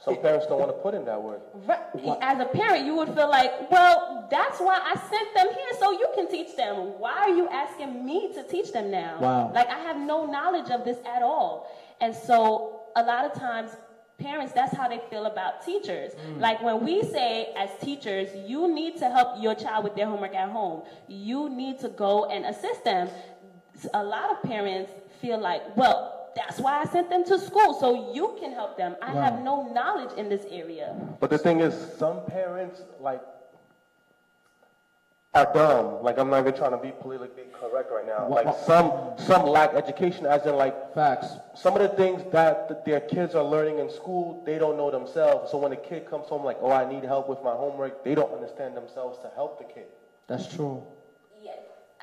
[0.04, 1.42] Some parents don't want to put in that work.
[1.66, 2.18] Right.
[2.22, 5.90] As a parent, you would feel like, well, that's why I sent them here so
[5.90, 7.00] you can teach them.
[7.00, 9.18] Why are you asking me to teach them now?
[9.20, 9.52] Wow.
[9.52, 11.68] Like, I have no knowledge of this at all.
[12.00, 13.72] And so, a lot of times,
[14.20, 16.12] parents, that's how they feel about teachers.
[16.12, 16.40] Mm.
[16.40, 20.34] Like, when we say, as teachers, you need to help your child with their homework
[20.34, 23.08] at home, you need to go and assist them.
[23.94, 28.12] A lot of parents feel like, well, that's why I sent them to school, so
[28.14, 28.94] you can help them.
[29.02, 29.20] I Wow.
[29.22, 30.94] have no knowledge in this area.
[31.18, 33.20] But the thing is, some parents, like,
[35.32, 36.02] are dumb.
[36.02, 38.28] Like, I'm not even trying to be politically correct right now.
[38.28, 41.28] Like, some, some lack education, as in, like, Facts.
[41.54, 44.90] some of the things that th- their kids are learning in school, they don't know
[44.90, 45.50] themselves.
[45.52, 48.16] So when a kid comes home like, oh, I need help with my homework, they
[48.16, 49.86] don't understand themselves to help the kid.
[50.26, 50.82] That's true.
[51.40, 51.52] Yeah.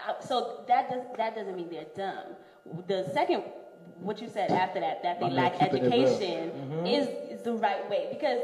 [0.08, 2.36] Uh, So that does that doesn't mean they're dumb.
[2.88, 3.44] The second,
[4.00, 6.08] what you said after that, that they I'm lack gonna keep it real.
[6.08, 8.40] education, is is the right way because.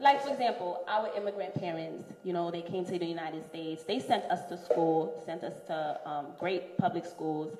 [0.00, 3.84] Like for example, our immigrant parents, you know, they came to the United States.
[3.84, 7.56] They sent us to school, sent us to um, great public schools.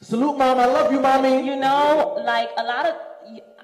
[0.00, 0.58] Salute, mom.
[0.58, 1.44] I love you, mommy.
[1.46, 2.94] You know, like a lot of,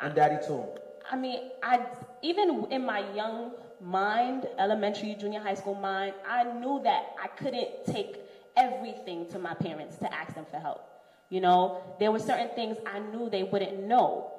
[0.01, 0.65] And daddy too.
[1.11, 1.81] I mean, I
[2.23, 7.85] even in my young mind, elementary, junior high school mind, I knew that I couldn't
[7.87, 8.23] take
[8.57, 10.87] everything to my parents to ask them for help.
[11.31, 14.33] You know, there were certain things I knew they wouldn't know.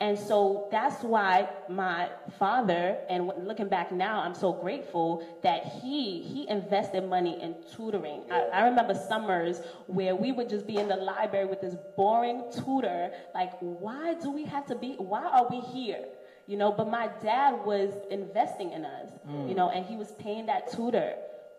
[0.00, 6.22] And so that's why my father, and looking back now, I'm so grateful that he
[6.22, 8.24] he invested money in tutoring.
[8.30, 12.42] I, I remember summers where we would just be in the library with this boring
[12.52, 13.12] tutor.
[13.32, 14.94] Like, why do we have to be?
[14.98, 16.04] Why are we here?
[16.48, 19.08] You know, but my dad was investing in us.
[19.28, 19.48] Mm.
[19.48, 21.14] You know, and he was paying that tutor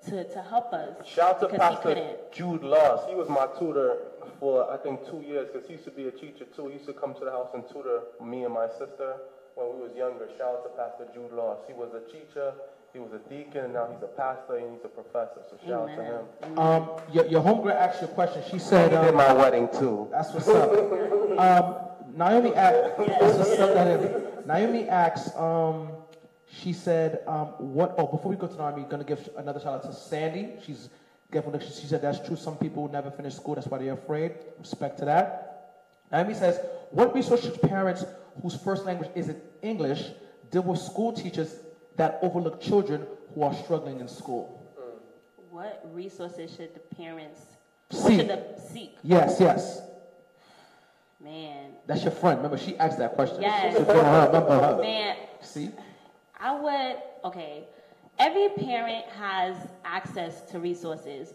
[0.07, 2.31] to to help us Shout out to because he Pastor couldn't.
[2.33, 3.07] Jude Laws.
[3.07, 3.99] He was my tutor
[4.39, 6.67] for, I think, two years because he used to be a teacher too.
[6.67, 9.15] He used to come to the house and tutor me and my sister
[9.55, 10.27] when we was younger.
[10.37, 11.59] Shout out to Pastor Jude Laws.
[11.67, 12.53] He was a teacher,
[12.93, 15.41] he was a deacon, and now he's a pastor and he's a professor.
[15.49, 16.59] So shout out to him.
[16.59, 18.43] Um, your, your homegirl asked you a question.
[18.49, 20.07] She said, He did um, my wedding too.
[20.11, 20.71] That's what's up.
[21.39, 21.75] Um,
[22.15, 25.89] Naomi asked, that's what's up, that- Naomi asks, um,
[26.47, 29.73] she said, um, what, oh, before we go to Naomi, we're gonna give another shout
[29.73, 30.53] out to Sandy.
[30.63, 30.89] She's
[31.33, 32.35] giving, she said that's true.
[32.35, 33.55] Some people will never finish school.
[33.55, 34.33] That's why they're afraid.
[34.59, 35.81] Respect to that.
[36.11, 36.59] Naomi says,
[36.91, 38.05] what resources should parents
[38.41, 40.11] whose first language isn't English
[40.51, 41.55] deal with school teachers
[41.97, 44.59] that overlook children who are struggling in school?
[45.49, 47.41] What resources should the parents
[47.91, 48.19] Seek.
[48.21, 48.95] should the seek?
[49.03, 49.81] Yes, yes.
[51.23, 52.37] Man, That's your friend.
[52.37, 53.41] Remember, she asked that question.
[53.41, 53.75] Yes.
[53.75, 54.81] So if you don't have- remember her.
[54.81, 55.69] man, See?
[56.39, 57.67] I would, okay.
[58.19, 61.33] Every parent has access to resources,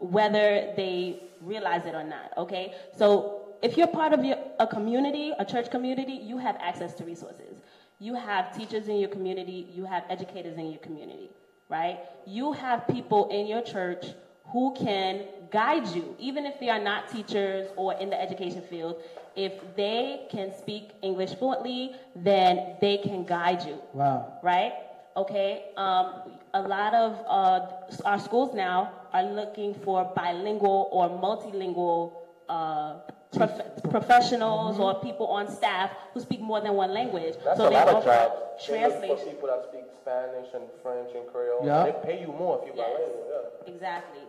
[0.00, 2.74] whether they realize it or not, okay?
[2.96, 7.04] So if you're part of your, a community, a church community, you have access to
[7.04, 7.62] resources.
[8.00, 11.30] You have teachers in your community, you have educators in your community,
[11.68, 11.98] right?
[12.26, 14.06] You have people in your church
[14.46, 18.96] who can guide you, even if they are not teachers or in the education field.
[19.36, 24.38] If they can speak English fluently, then they can guide you Wow.
[24.42, 24.72] right?
[25.18, 25.64] Okay.
[25.76, 26.12] Um,
[26.54, 27.66] a lot of uh,
[28.04, 32.12] our schools now are looking for bilingual or multilingual
[32.48, 32.98] uh,
[33.36, 37.34] prof- professionals or people on staff who speak more than one language.
[37.44, 38.66] That's so a they lot of offer jobs.
[38.68, 41.62] They look for people that speak Spanish and French and Creole.
[41.66, 41.84] Yeah.
[41.84, 42.90] They pay you more if you're Yes.
[42.96, 43.26] bilingual.
[43.66, 43.72] Yeah.
[43.74, 44.20] Exactly.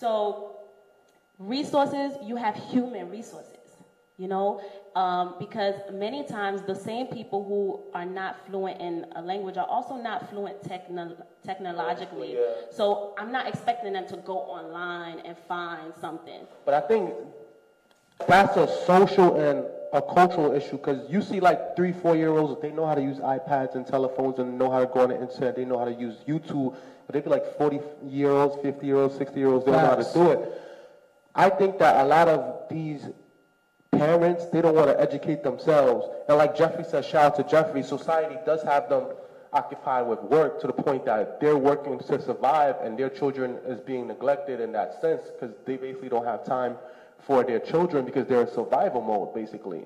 [0.00, 0.56] So,
[1.38, 3.58] resources, you have human resources,
[4.22, 4.60] you know,
[4.94, 9.66] um, because many times the same people who are not fluent in a language are
[9.66, 12.34] also not fluent techno- technologically.
[12.34, 12.40] Yeah.
[12.70, 16.46] So, I'm not expecting them to go online and find something.
[16.64, 17.12] But I think
[18.28, 22.62] that's a social and a cultural issue because you see like three, four year olds,
[22.62, 25.20] they know how to use iPads and telephones and know how to go on the
[25.20, 28.86] internet, they know how to use YouTube, but they be like 40 year olds, 50
[28.86, 30.60] year olds, 60 year olds, they don't know how to do it.
[31.34, 33.08] I think that a lot of these
[34.02, 36.06] parents, they don't want to educate themselves.
[36.28, 39.04] And like Jeffrey said, shout out to Jeffrey, society does have them
[39.52, 43.80] occupied with work to the point that they're working to survive and their children is
[43.80, 46.74] being neglected in that sense because they basically don't have time
[47.18, 49.84] for their children because they're in survival mode basically.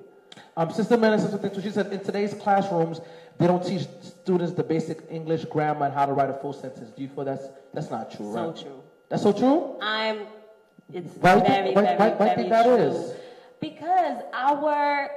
[0.56, 1.60] Um, Sister Mena said something too.
[1.60, 3.00] She said in today's classrooms,
[3.38, 6.90] they don't teach students the basic English grammar and how to write a full sentence.
[6.96, 8.56] Do you feel that's that's not true, So right?
[8.56, 8.82] true.
[9.08, 9.76] That's so true?
[9.82, 10.20] I'm,
[10.92, 12.76] it's Why do you very, think- why- very, why- why very think that true.
[12.76, 13.12] is?
[13.70, 15.10] Because our,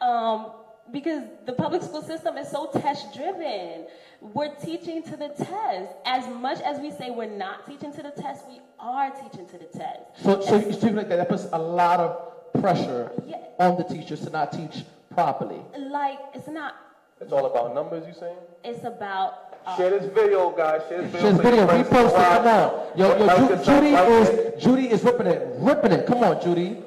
[0.00, 0.52] um,
[0.92, 3.86] because the public school system is so test driven.
[4.20, 5.92] We're teaching to the test.
[6.06, 9.58] As much as we say we're not teaching to the test, we are teaching to
[9.58, 10.00] the test.
[10.22, 13.36] So, so you feel like that, that puts a lot of pressure Yeah.
[13.58, 15.60] on the teachers to not teach properly.
[15.78, 16.76] Like, it's not,
[17.20, 18.36] It's all about numbers, you saying?
[18.64, 20.80] it's about, uh, Share this video, guys.
[20.88, 21.30] Share this video.
[21.30, 22.98] Just so video, repost it, come on.
[22.98, 24.62] Yo, yo, Ju- Judy is.
[24.62, 26.06] Judy is ripping it, ripping it.
[26.06, 26.82] Come on, Judy.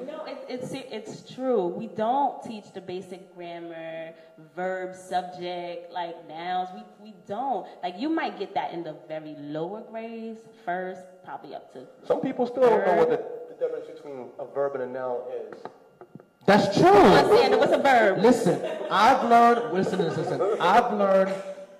[0.50, 1.66] No, it's it's true.
[1.66, 4.12] We don't teach the basic grammar,
[4.54, 6.70] verb, subject, like nouns.
[6.74, 7.66] We we don't.
[7.82, 11.86] Like you might get that in the very lower grades first, probably up to.
[12.06, 15.20] Some people still don't know what the, the difference between a verb and a noun
[15.52, 15.58] is.
[16.46, 16.88] That's true.
[16.88, 18.18] Understand what's a verb?
[18.18, 18.60] Listen,
[18.90, 20.60] I've learned, listen, listen, listen.
[20.60, 21.34] I've learned,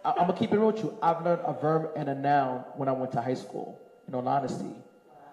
[0.04, 0.96] I, I'm gonna keep it real with you.
[1.02, 4.28] I've learned a verb and a noun when I went to high school, in all
[4.28, 4.76] honesty.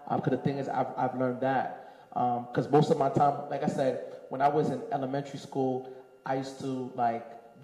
[0.08, 1.87] Uh, because the thing is, I've, I've learned that.
[2.18, 5.94] Because most of my time, like I said, when I was in elementary school,
[6.26, 7.24] I used to like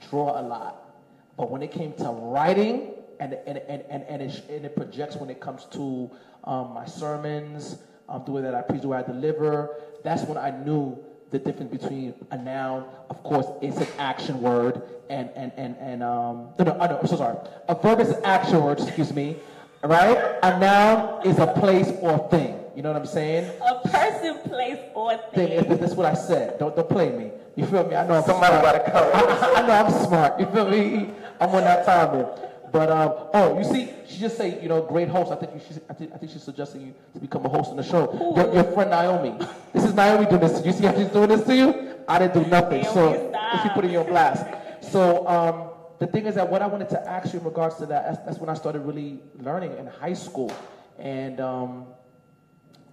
[0.09, 0.95] draw a lot.
[1.37, 5.15] But when it came to writing, and, and, and, and, and, it, and it projects
[5.15, 6.11] when it comes to
[6.43, 10.37] um, my sermons, um, the way that I preach, the way I deliver, that's when
[10.37, 15.51] I knew the difference between a noun, of course, it's an action word, and, and,
[15.57, 17.37] and, and um, no, no, oh, no, I'm so sorry.
[17.67, 19.37] A verb is an action word, excuse me,
[19.83, 20.37] right?
[20.43, 22.62] A noun is a place or thing.
[22.75, 23.51] You know what I'm saying?
[23.61, 25.71] A person, place, or Thing, thing.
[25.71, 26.57] if that's what I said.
[26.59, 27.31] Don't, don't play me.
[27.55, 27.95] You feel me?
[27.95, 28.63] I know I'm Somebody smart.
[28.85, 29.11] gotta come.
[29.55, 30.39] I, I know I'm smart.
[30.39, 31.11] You feel me?
[31.39, 32.25] I'm on that timing.
[32.71, 35.31] But um, oh, you see, she just say, you know, great host.
[35.31, 37.69] I think you should, I think, I think she's suggesting you to become a host
[37.69, 38.11] on the show.
[38.35, 39.35] Your, your friend Naomi.
[39.73, 40.59] This is Naomi doing this.
[40.65, 41.93] You You see how she's doing this to you?
[42.07, 42.83] I didn't do nothing.
[42.85, 43.61] So Naomi, stop.
[43.63, 44.47] she putting you on blast.
[44.81, 47.85] So um, the thing is that what I wanted to ask you in regards to
[47.85, 50.51] that, that's, that's when I started really learning in high school,
[50.97, 51.85] and um,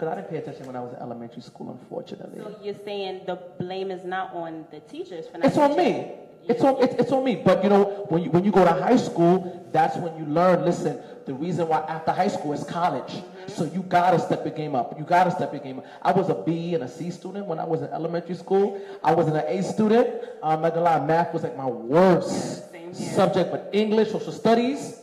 [0.00, 2.40] because I didn't pay attention when I was in elementary school, unfortunately.
[2.40, 5.92] So you're saying the blame is not on the teachers for not It's on teaching?
[5.98, 6.12] me.
[6.48, 7.36] It's on, it's, it's on me.
[7.44, 10.64] But you know, when you, when you go to high school, that's when you learn,
[10.64, 13.12] listen, the reason why after high school is college.
[13.12, 13.48] Mm-hmm.
[13.50, 14.98] So you gotta step your game up.
[14.98, 15.86] You gotta step your game up.
[16.00, 18.80] I was a B and a C student when I was in elementary school.
[19.04, 20.08] I was an A student.
[20.42, 25.02] I'm not gonna lie, math was like my worst subject, but English, social studies,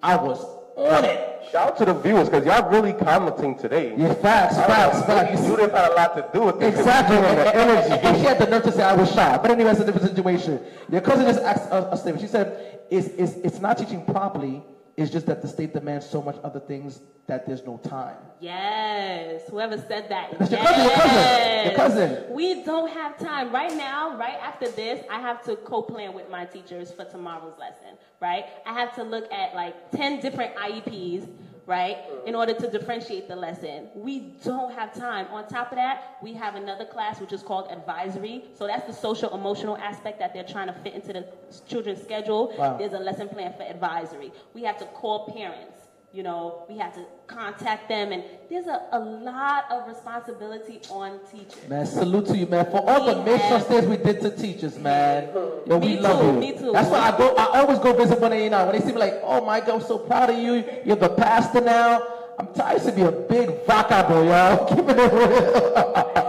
[0.00, 0.38] I was
[0.76, 1.25] on it.
[1.52, 3.94] Shout out to the viewers, because y'all really commenting today.
[3.96, 5.46] Yeah, facts, facts, facts.
[5.46, 6.78] You didn't have a lot to do with this.
[6.78, 7.16] Exactly.
[7.46, 8.06] The energy.
[8.06, 9.38] and she had the nerve to say I was shy.
[9.38, 10.60] But anyway, it's a different situation.
[10.90, 12.20] Your cousin just asked a, a statement.
[12.22, 14.62] She said, it's, it's, it's not teaching properly.
[14.96, 18.16] It's just that the state demands so much other things that there's no time.
[18.40, 20.38] Yes, whoever said that.
[20.38, 22.34] That's your cousin, your cousin, your cousin.
[22.34, 23.52] We don't have time.
[23.52, 27.98] Right now, right after this, I have to co-plan with my teachers for tomorrow's lesson,
[28.22, 28.46] right?
[28.64, 31.28] I have to look at like 10 different IEPs,
[31.66, 32.24] right, uh-huh.
[32.26, 33.88] in order to differentiate the lesson.
[33.94, 35.26] We don't have time.
[35.30, 38.44] On top of that, we have another class which is called advisory.
[38.54, 41.26] So that's the social emotional aspect that they're trying to fit into the
[41.68, 42.54] children's schedule.
[42.56, 42.76] Wow.
[42.78, 44.32] There's a lesson plan for advisory.
[44.54, 45.75] We have to call parents.
[46.16, 51.20] You know, we have to contact them, and there's a, a lot of responsibility on
[51.30, 51.68] teachers.
[51.68, 54.30] Man, salute to you, man, for all the We sure have- things we did to
[54.30, 55.28] teachers, man.
[55.66, 56.32] Yo, we Me love you.
[56.40, 56.72] me too.
[56.72, 57.34] That's why I go.
[57.36, 59.98] I always go visit 189 when they see me like, oh my God, I'm so
[59.98, 60.64] proud of you.
[60.86, 62.00] You're the pastor now.
[62.38, 64.66] I'm tired to be a big vacabo, y'all.
[64.74, 66.25] Keep it real.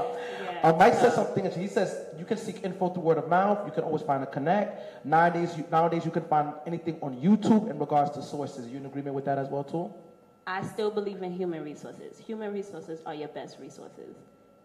[0.63, 1.45] Uh, Mike says something.
[1.45, 3.65] and He says you can seek info through word of mouth.
[3.65, 5.05] You can always find a connect.
[5.05, 8.67] Nowadays, you, nowadays you can find anything on YouTube in regards to sources.
[8.67, 9.91] You in agreement with that as well too?
[10.45, 12.17] I still believe in human resources.
[12.19, 14.15] Human resources are your best resources.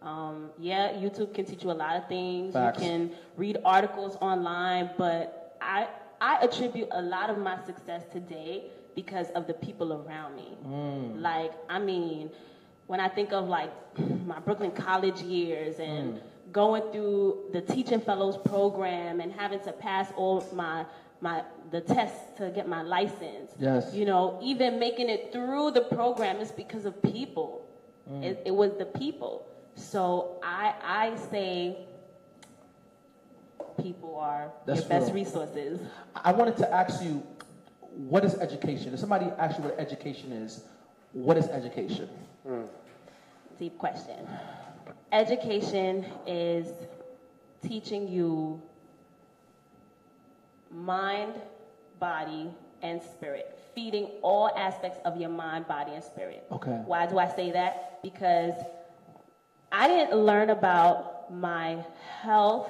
[0.01, 2.53] Um, yeah, YouTube can teach you a lot of things.
[2.53, 2.81] Facts.
[2.81, 5.87] You can read articles online, but I
[6.21, 10.57] I attribute a lot of my success today because of the people around me.
[11.19, 12.29] Like, I mean,
[12.87, 13.71] when I think of like
[14.25, 16.21] my Brooklyn College years and mm.
[16.51, 20.85] going through the teaching fellows program and having to pass all my
[21.21, 21.41] my
[21.71, 23.51] the tests to get my license.
[23.57, 23.93] Yes.
[23.93, 27.65] You know, even making it through the program is because of people.
[28.11, 28.23] Mm.
[28.23, 29.47] It, it was the people.
[29.75, 31.87] So I I say
[33.81, 35.15] people are That's your best real.
[35.15, 35.79] resources.
[36.15, 37.23] I wanted to ask you,
[37.95, 38.93] what is education?
[38.93, 40.63] If somebody asks you what education is,
[41.13, 42.09] what is education?
[43.57, 44.27] Deep question.
[45.11, 46.67] Education is
[47.65, 48.61] teaching you
[50.71, 51.33] mind,
[51.99, 52.49] body,
[52.81, 56.43] and spirit, feeding all aspects of your mind, body, and spirit.
[56.51, 56.81] Okay.
[56.85, 58.01] Why do I say that?
[58.03, 58.55] Because
[59.71, 61.83] I didn't learn about my
[62.21, 62.69] health,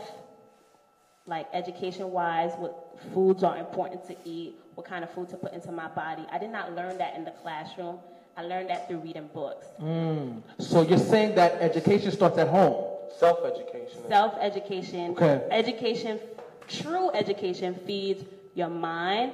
[1.25, 5.53] like education wise, what foods are important to eat, what kind of food to put
[5.53, 6.25] into my body.
[6.31, 7.97] I did not learn that in the classroom.
[8.35, 9.67] I learned that through reading books.
[9.79, 10.41] Mm.
[10.57, 12.85] So you're saying that education starts at home?
[13.19, 14.07] Self-education.
[14.09, 15.11] Self-education.
[15.11, 15.47] Okay.
[15.51, 16.19] Education,
[16.67, 18.23] true education feeds
[18.55, 19.33] your mind,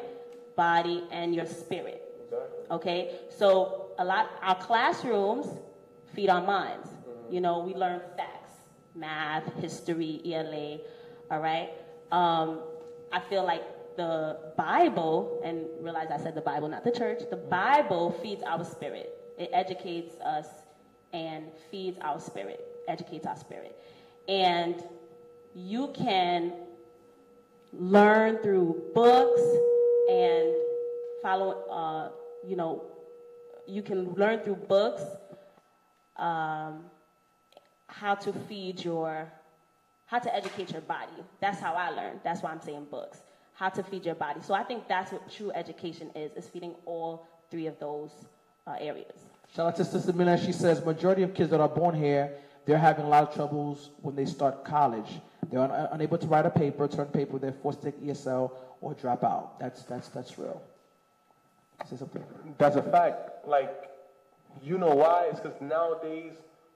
[0.56, 2.04] body, and your spirit.
[2.26, 2.66] Exactly.
[2.72, 3.16] Okay?
[3.30, 5.48] So a lot our classrooms
[6.14, 6.90] feed our minds.
[6.90, 7.34] Mm-hmm.
[7.34, 8.52] You know, we learn facts,
[8.96, 10.80] math, history, ELA,
[11.32, 11.70] all right?
[12.12, 12.60] Um,
[13.12, 13.64] I feel like
[14.00, 17.36] the Bible, and realize I said the Bible, not the church, the.
[17.50, 19.10] Bible feeds our spirit.
[19.38, 20.48] It educates us
[21.12, 23.76] and feeds our spirit, educates our spirit.
[24.30, 24.82] And
[25.54, 26.54] you can
[27.74, 29.42] learn through books
[30.10, 30.54] and
[31.22, 32.10] follow, uh,
[32.48, 32.84] you know,
[33.68, 35.04] you can learn through books
[36.18, 36.86] um,
[37.88, 39.30] how to feed your,
[40.06, 41.20] how to educate your body.
[41.42, 42.20] That's how I learned.
[42.24, 43.20] That's why I'm saying books.
[43.60, 44.39] How to feed your body.
[44.41, 48.12] So I think that's what true education is, is feeding all three of those
[48.65, 49.12] uh, areas.
[49.54, 50.38] Shout out to Sister Miller.
[50.38, 52.32] She says majority of kids that are born here,
[52.65, 55.19] they're having a lot of troubles when they start college.
[55.52, 57.38] They're un- unable to write a paper, turn paper.
[57.38, 59.60] They're forced to take ESL or drop out.
[59.60, 60.62] That's that's that's real.
[61.89, 62.24] Say something.
[62.58, 63.45] That's a fact.
[63.45, 63.89] Like,
[64.63, 65.28] you know why?
[65.32, 66.32] It's because nowadays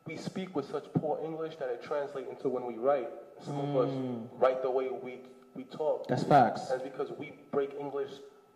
[0.06, 3.10] we speak with such poor English that it translates into when we write.
[3.46, 3.90] Some of us
[4.38, 5.20] write the way we
[5.56, 6.08] we talk.
[6.08, 6.68] That's facts.
[6.68, 8.10] That's because we break English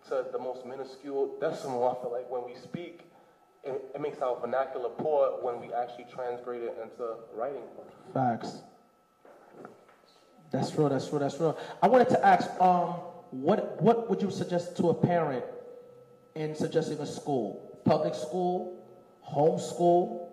[0.10, 1.88] to the most minuscule decimal.
[1.88, 3.01] I feel like when we speak,
[3.63, 7.63] it, it makes our vernacular poor when we actually translate it into writing.
[8.13, 8.62] Facts.
[10.51, 10.89] That's real.
[10.89, 11.19] That's real.
[11.19, 11.57] That's real.
[11.81, 12.89] I wanted to ask, um,
[13.31, 15.43] what what would you suggest to a parent
[16.36, 17.79] in suggesting a school?
[17.83, 18.86] Public school,
[19.21, 20.27] home school,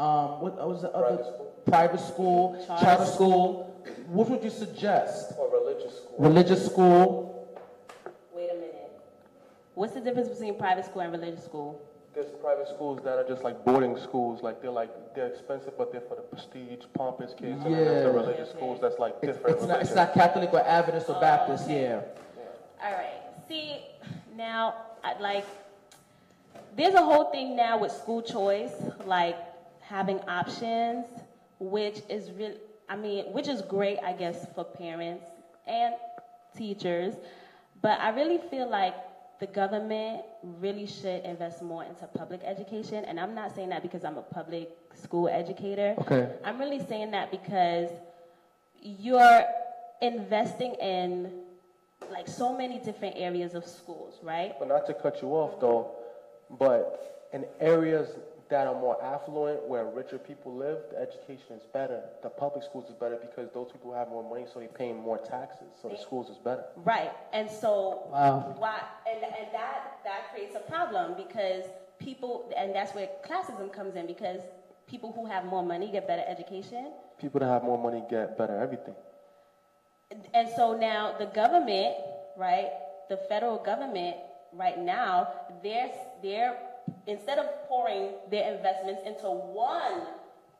[0.00, 1.16] um, what was the other?
[1.16, 1.46] Private school.
[1.66, 3.69] Private school, Charter charter school.
[4.08, 5.32] What would you suggest?
[5.38, 6.16] Or religious school.
[6.18, 7.60] Religious school.
[8.34, 8.90] Wait a minute.
[9.74, 11.80] What's the difference between private school and religious school?
[12.12, 14.42] There's private schools that are just like boarding schools.
[14.42, 17.64] Like they're like they're expensive, but they're for the prestige, pompous kids.
[17.64, 18.20] And then there's the Yeah.
[18.20, 19.58] religious schools that's like different.
[19.58, 19.80] it's not.
[19.80, 21.70] It's not Catholic or Adventist or oh, Baptist.
[21.70, 22.00] Yeah.
[22.82, 23.20] All right.
[23.46, 23.80] See,
[24.36, 25.44] now, I'd like,
[26.76, 28.72] there's a whole thing now with school choice,
[29.04, 29.36] like
[29.80, 31.06] having options,
[31.58, 32.54] which is real.
[32.90, 35.24] I mean, which is great, I guess, for parents
[35.66, 35.94] and
[36.58, 37.14] teachers.
[37.80, 38.94] But I really feel like
[39.38, 43.04] the government really should invest more into public education.
[43.04, 45.94] And I'm not saying that because I'm a public school educator.
[46.00, 46.28] Okay.
[46.44, 47.90] I'm really saying that because
[48.82, 49.44] you're
[50.02, 51.30] investing in
[52.10, 54.52] like so many different areas of schools, right?
[54.58, 55.92] But not to cut you off though,
[56.58, 58.08] but in areas
[58.50, 62.02] that are more affluent, where richer people live, the education is better.
[62.22, 65.18] The public schools is better because those people have more money, so they're paying more
[65.18, 65.68] taxes.
[65.80, 66.64] So the schools is better.
[66.76, 67.12] Right.
[67.32, 68.54] And so Wow.
[68.58, 71.64] why and, and that that creates a problem because
[71.98, 74.40] people and that's where classism comes in because
[74.86, 76.92] people who have more money get better education.
[77.18, 78.94] People that have more money get better everything.
[80.34, 81.94] And so now the government,
[82.36, 82.70] right,
[83.08, 84.16] the federal government
[84.52, 85.28] right now,
[85.62, 85.90] they're,
[86.22, 86.56] they're,
[87.06, 90.02] instead of pouring their investments into one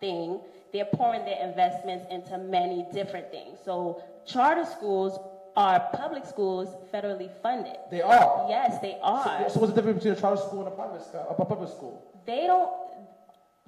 [0.01, 0.41] thing,
[0.73, 3.59] they're pouring their investments into many different things.
[3.65, 5.19] So charter schools
[5.57, 7.77] are public schools federally funded.
[7.91, 8.47] They are.
[8.49, 9.49] Yes, they are.
[9.49, 11.27] So, so what's the difference between a charter school and a private school?
[11.29, 12.21] A public school?
[12.27, 12.71] They don't,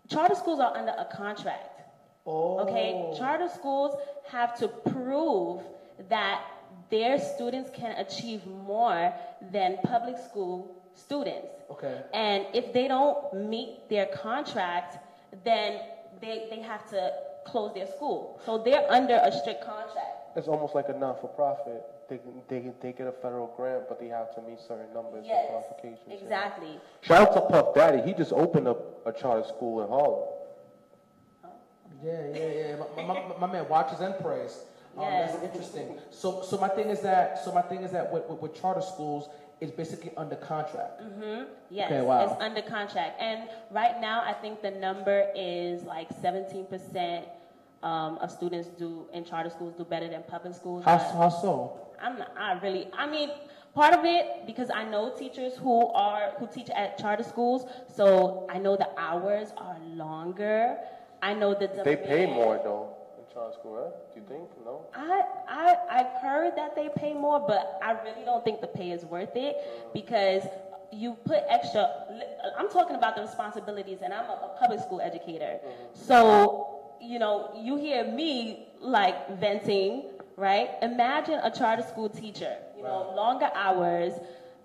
[0.08, 1.82] charter schools are under a contract.
[2.24, 2.60] Oh.
[2.60, 3.96] Okay, charter schools
[4.28, 5.62] have to prove
[6.08, 6.42] that
[6.90, 9.12] their students can achieve more
[9.50, 11.48] than public school students.
[11.72, 12.00] Okay.
[12.12, 14.98] And if they don't meet their contract,
[15.44, 15.80] then
[16.20, 17.12] they, they have to
[17.46, 18.40] close their school.
[18.46, 20.36] So they're under a strict contract.
[20.36, 21.82] It's almost like a non-for-profit.
[22.08, 25.46] They, they, they get a federal grant, but they have to meet certain numbers Yes,
[25.48, 26.08] and qualifications.
[26.08, 26.14] yeah.
[26.22, 26.80] exactly.
[27.00, 28.02] Shout out to Puff Daddy.
[28.02, 30.28] He just opened up a charter school in Harlem.
[32.02, 32.76] Yeah, yeah, yeah.
[32.96, 34.58] My, my, my, my man watches and prays.
[34.96, 35.32] Um, Yes.
[35.32, 35.98] That's interesting.
[36.10, 38.82] So, so my thing is that, so my thing is that with, with, with charter
[38.82, 39.28] schools,
[39.62, 41.00] it's basically under contract.
[41.00, 41.44] Mm-hmm.
[41.70, 42.24] Yes, Okay, wow.
[42.24, 43.20] it's under contract.
[43.20, 47.24] And right now, I think the number is like 17%
[47.84, 50.84] um, of students do in charter schools do better than public schools.
[50.84, 51.78] How, but how so?
[52.02, 53.30] I'm not, I really, I mean,
[53.72, 57.64] part of it because I know teachers who are who teach at charter schools,
[57.94, 60.76] so I know the hours are longer.
[61.22, 63.01] I know the They pay more though in
[63.32, 63.92] charter school, right?
[64.14, 64.48] Do you think?
[64.64, 64.86] No.
[64.94, 68.90] I, I, I've heard that they pay more, but I really don't think the pay
[68.90, 69.92] is worth it mm.
[69.92, 70.42] because
[70.92, 71.88] you put extra.
[72.58, 75.58] I'm talking about the responsibilities, and I'm a, a public school educator.
[75.64, 75.84] Mm-hmm.
[75.94, 80.70] So, you know, you hear me like venting, right?
[80.82, 84.12] Imagine a charter school teacher, you know, longer hours,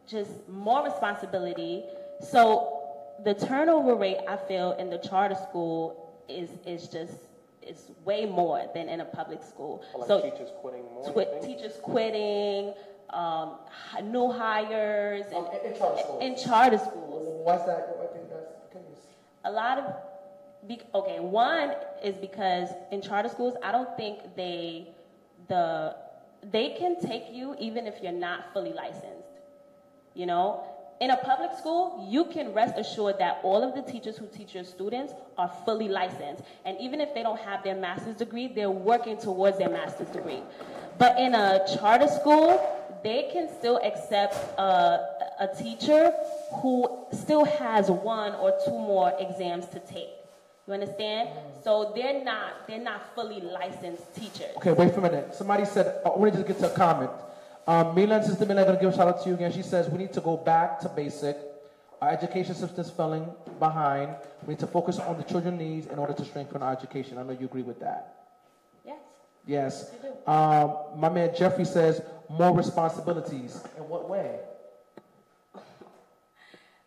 [0.07, 1.83] just more responsibility.
[2.21, 2.73] So,
[3.23, 7.13] the turnover rate I feel in the charter school is is just
[7.67, 9.83] is way more than in a public school.
[9.97, 11.09] Like so teachers quitting more.
[11.11, 12.73] twi- teachers quitting,
[13.11, 13.57] um,
[14.03, 16.23] new hires, and, Um, in- in charter schools.
[16.23, 17.43] in charter schools.
[17.45, 17.97] Why's that?
[18.01, 18.53] I think that's
[19.45, 19.85] A lot of,
[20.67, 24.87] be, okay, one is because in charter schools, I don't think they,
[25.47, 25.95] the,
[26.51, 29.23] they can take you even if you're not fully licensed.
[30.15, 30.63] You know,
[30.99, 34.55] in a public school, you can rest assured that all of the teachers who teach
[34.55, 36.43] your students are fully licensed.
[36.65, 40.41] And even if they don't have their master's degree, they're working towards their master's degree.
[40.97, 42.59] But in a charter school,
[43.03, 45.05] they can still accept a,
[45.39, 46.13] a teacher
[46.61, 50.09] who still has one or two more exams to take.
[50.67, 51.29] You understand?
[51.63, 54.51] So they're not they're not fully licensed teachers.
[54.57, 55.33] Okay, wait for a minute.
[55.33, 57.11] Somebody said, I want to just get to a comment.
[57.67, 59.51] Um, Milan, Sister Milan, I'm going to give a shout out to you again.
[59.51, 61.37] She says, we need to go back to basic.
[62.01, 63.27] Our education system is falling
[63.59, 64.15] behind.
[64.45, 67.17] We need to focus on the children's needs in order to strengthen our education.
[67.17, 68.15] I know you agree with that.
[68.85, 68.97] Yes.
[69.45, 69.91] Yes.
[69.91, 70.31] I do.
[70.31, 73.61] Um, my man Jeffrey says, more responsibilities.
[73.75, 74.39] In what way?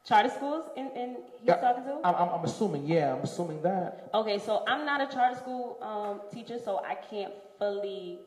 [0.07, 1.99] Charter schools in, in he's Yeah, talking to?
[2.05, 4.09] I'm, I'm, I'm assuming, yeah, I'm assuming that.
[4.15, 8.21] Okay, so I'm not a charter school um, teacher, so I can't fully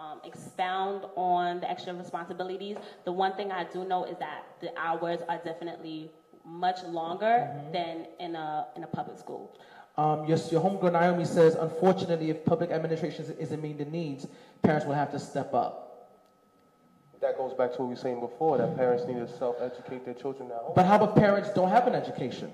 [0.00, 2.76] um, expound on the extra responsibilities.
[3.04, 6.10] The one thing I do know is that the hours are definitely
[6.44, 9.56] much longer than in a in a public school.
[9.96, 14.26] Um, yes, your homegirl Naomi says, unfortunately, if public administration isn't meeting the needs,
[14.62, 16.08] parents will have to step up.
[17.20, 20.14] That goes back to what we were saying before, that parents need to self-educate their
[20.14, 20.72] children now.
[20.74, 22.50] But how about parents don't have an education?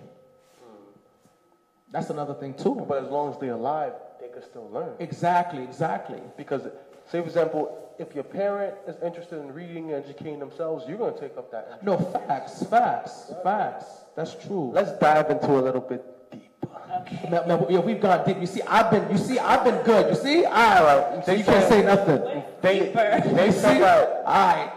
[1.92, 2.84] That's another thing too.
[2.88, 4.94] But as long as they're alive, they can still learn.
[4.98, 6.20] Exactly, exactly.
[6.36, 6.66] Because,
[7.10, 11.14] say for example, if your parent is interested in reading and educating themselves, you're going
[11.14, 11.80] to take up that.
[11.80, 11.84] interest.
[11.84, 13.86] No, facts, facts, facts.
[14.14, 14.70] That's true.
[14.72, 16.50] Let's dive into a little bit deep.
[17.00, 17.28] Okay.
[17.30, 18.38] Man, man, yeah, we've gone deep.
[18.40, 19.10] You see, I've been.
[19.10, 20.14] You see, I've been good.
[20.14, 20.52] You see, all
[20.84, 21.22] right.
[21.24, 22.42] So They you can't say nothing.
[22.62, 22.78] They,
[23.34, 24.72] they See, say all that right.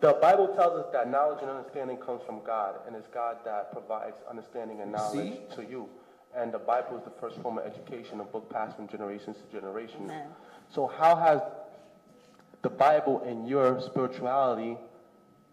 [0.00, 3.72] the Bible tells us that knowledge and understanding comes from God, and it's God that
[3.72, 5.56] provides understanding and knowledge See?
[5.56, 5.88] to you.
[6.36, 9.60] And the Bible is the first form of education, a book passed from generations to
[9.60, 10.02] generation.
[10.04, 10.26] Amen.
[10.70, 11.40] So, how has
[12.62, 14.76] the Bible and your spirituality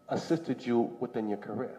[0.09, 1.77] assisted you within your career?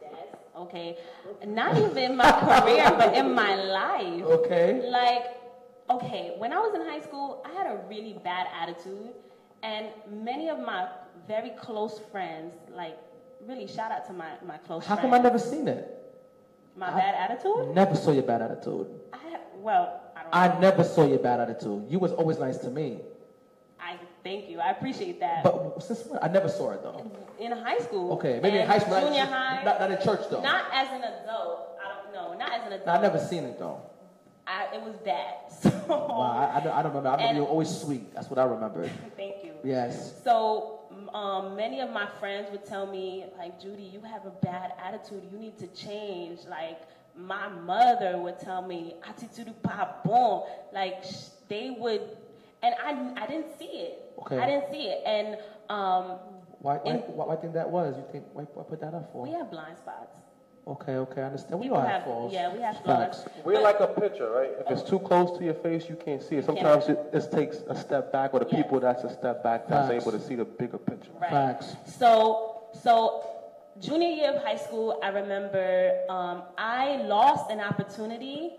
[0.00, 0.98] That's okay.
[1.46, 2.30] Not even my
[2.62, 4.22] career, but in my life.
[4.22, 4.88] Okay.
[4.88, 5.24] Like,
[5.88, 9.10] okay, when I was in high school, I had a really bad attitude,
[9.62, 10.88] and many of my
[11.26, 12.98] very close friends, like,
[13.46, 14.86] really shout out to my, my close friends.
[14.86, 15.10] How friends.
[15.10, 16.00] come I never seen it?
[16.76, 17.74] my bad attitude?
[17.74, 18.86] Never saw your bad attitude.
[19.12, 19.18] I
[19.56, 21.86] well, I don't I never saw your bad attitude.
[21.88, 23.00] You was always nice to me.
[24.22, 24.60] Thank you.
[24.60, 25.42] I appreciate that.
[25.44, 26.18] But since when?
[26.22, 27.10] I never saw it though.
[27.38, 28.12] in high school.
[28.14, 28.94] Okay, maybe in high school.
[28.94, 29.62] not- Junior high.
[29.64, 30.42] Not, not in church though.
[30.42, 31.78] Not as an adult.
[31.82, 32.38] I don't know.
[32.38, 32.88] Not as an adult.
[32.88, 33.80] I've never seen it though.
[34.46, 35.34] I, it was bad.
[35.62, 36.20] So Wow,
[36.54, 37.08] I, I, don't, I don't remember.
[37.08, 38.12] I remember And- you were always sweet.
[38.14, 38.88] That's what I remember.
[39.16, 39.52] thank you.
[39.64, 40.12] Yes.
[40.24, 40.80] So
[41.14, 45.22] um, many of my friends would tell me, like, Judy, you have a bad attitude.
[45.32, 46.40] You need to change.
[46.48, 46.80] Like,
[47.16, 50.44] my mother would tell me, attitude pas bon.
[50.72, 52.02] Like, sh- they would,
[52.62, 54.12] and I, I didn't see it.
[54.20, 54.38] Okay.
[54.38, 55.02] I didn't see it.
[55.06, 55.36] And
[55.68, 56.18] um,
[56.60, 57.96] Why, why, In- why, why think that was?
[57.96, 59.22] You think, why, why put that up for?
[59.22, 60.16] we have blind spots.
[60.66, 61.58] Okay, okay, I understand.
[61.58, 62.32] We People all have have- flaws.
[62.32, 63.22] yeah, we have Facts.
[63.22, 63.44] flaws.
[63.44, 64.50] We're like a picture, right?
[64.60, 66.44] If it's too close to your face, you can't see it.
[66.44, 68.62] Sometimes it, it takes a step back, or the Yes.
[68.62, 70.02] people that's a step back that's Facts.
[70.06, 71.10] able to see the bigger picture.
[71.20, 71.30] Right.
[71.30, 71.74] Facts.
[71.98, 73.24] So, so
[73.80, 78.52] junior year of high school, I remember um, I lost an opportunity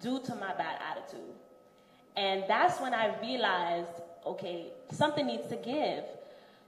[0.00, 1.34] due to my bad attitude,
[2.18, 6.02] and that's when I realized, okay, something needs to give.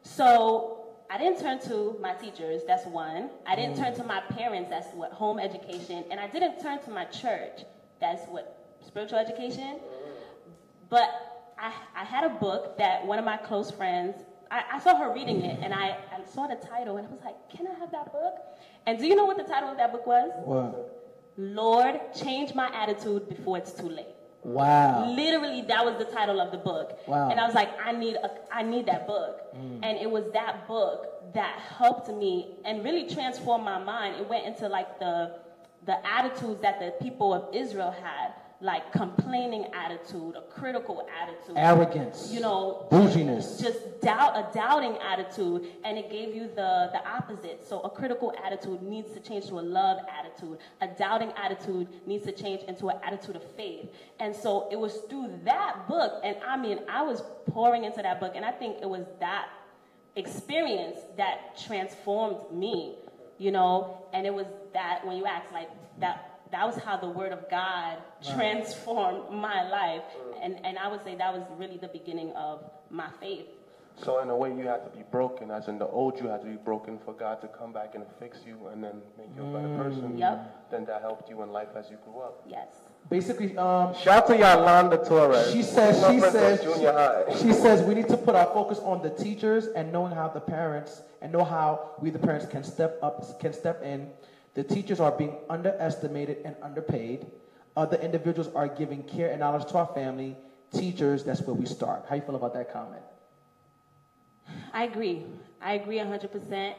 [0.03, 2.62] So I didn't turn to my teachers.
[2.68, 3.30] That's one.
[3.46, 4.70] I didn't turn to my parents.
[4.70, 7.64] That's what home education, and I didn't turn to my church.
[8.01, 8.44] That's what
[8.86, 9.80] spiritual education.
[10.88, 11.09] But
[11.59, 14.14] I, I had a book that one of my close friends,
[14.53, 17.24] I, I saw her reading it, and I, I saw the title, and I was
[17.24, 18.34] like, can I have that book?
[18.86, 20.30] And do you know what the title of that book was?
[20.44, 21.32] What?
[21.36, 24.14] Lord, change my attitude before it's too late.
[24.43, 25.11] Wow.
[25.11, 26.99] Literally, that was the title of the book.
[27.07, 27.30] Wow.
[27.30, 29.55] And I was like, I need, a, I need that book.
[29.55, 29.80] Mm.
[29.82, 34.16] And it was that book that helped me and really transformed my mind.
[34.16, 35.41] It went into like the,
[35.86, 38.32] the attitudes that the people of Israel had,
[38.63, 42.31] like complaining attitude, a critical attitude, Arrogance.
[42.31, 43.59] you know, Bouginess.
[43.59, 47.67] just doubt, a doubting attitude, and it gave you the, the opposite.
[47.67, 50.59] So a critical attitude needs to change to a love attitude.
[50.83, 53.89] A doubting attitude needs to change into an attitude of faith.
[54.19, 58.21] And so it was through that book, and I mean, I was pouring into that
[58.21, 59.49] book, and I think it was that
[60.17, 62.97] experience that transformed me.
[63.39, 64.45] you know, and it was
[64.75, 67.98] that when you asked like that that was how the word of God
[68.34, 70.03] transformed my life.
[70.42, 73.46] And and I would say that was really the beginning of my faith.
[74.03, 76.40] So in a way, you had to be broken, as in the old you had
[76.40, 79.42] to be broken for God to come back and fix you and then make you
[79.42, 80.16] a better person.
[80.16, 80.70] Yep.
[80.70, 82.42] Then that helped you in life as you grew up.
[82.48, 82.68] Yes.
[83.11, 85.53] Basically, um, Shout to Yolanda Torres.
[85.53, 89.11] She says, she says, junior she says we need to put our focus on the
[89.11, 93.38] teachers and knowing how the parents and know how we the parents can step up,
[93.40, 94.09] can step in.
[94.55, 97.26] The teachers are being underestimated and underpaid.
[97.76, 100.36] Other individuals are giving care and knowledge to our family.
[100.72, 102.05] Teachers, that's where we start.
[102.09, 103.03] How you feel about that comment?
[104.72, 105.22] I agree.
[105.61, 106.74] I agree 100%.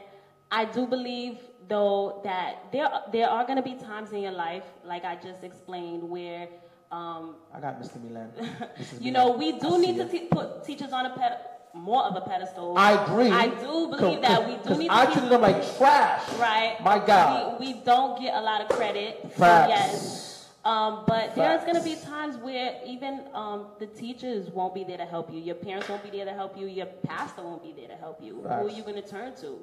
[0.50, 4.64] I do believe, though, that there, there are going to be times in your life,
[4.84, 6.48] like I just explained, where,
[6.90, 8.02] um, I got Mr.
[8.02, 8.30] Milan.
[9.00, 9.12] You Milan.
[9.12, 11.40] know, we do see need to te- put teachers on a ped-
[11.74, 12.76] more of a pedestal.
[12.76, 13.30] I agree.
[13.30, 16.22] I do believe that we do need to keep, treated them like trash.
[16.38, 16.76] right.
[16.82, 17.60] My God.
[17.60, 19.20] We, we don't get a lot of credit.
[19.22, 19.68] So Facts.
[19.68, 20.48] yes.
[20.64, 24.98] Um, but there's going to be times where even um, the teachers won't be there
[24.98, 25.40] to help you.
[25.40, 26.66] Your parents won't be there to help you.
[26.66, 28.42] Your pastor won't be there to help you.
[28.42, 29.58] Who are you going to turn to?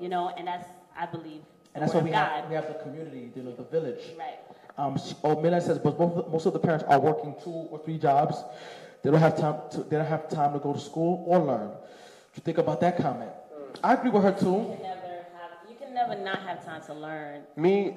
[0.00, 0.66] You know, and that's,
[0.98, 1.42] I believe,
[1.74, 4.00] And that's why we of have, we have the community, you know, the village.
[4.18, 4.38] Right.
[4.78, 7.98] Um, oh, Milan says, but both, most of the parents are working two or three
[7.98, 8.42] jobs.
[9.02, 11.68] They don't have time to, they don't have time to go to school or learn.
[11.68, 13.30] What you think about that comment?
[13.82, 14.46] I agree with her too.
[14.46, 15.00] You can never
[15.36, 17.42] have, you can never not have time to learn.
[17.56, 17.96] Me,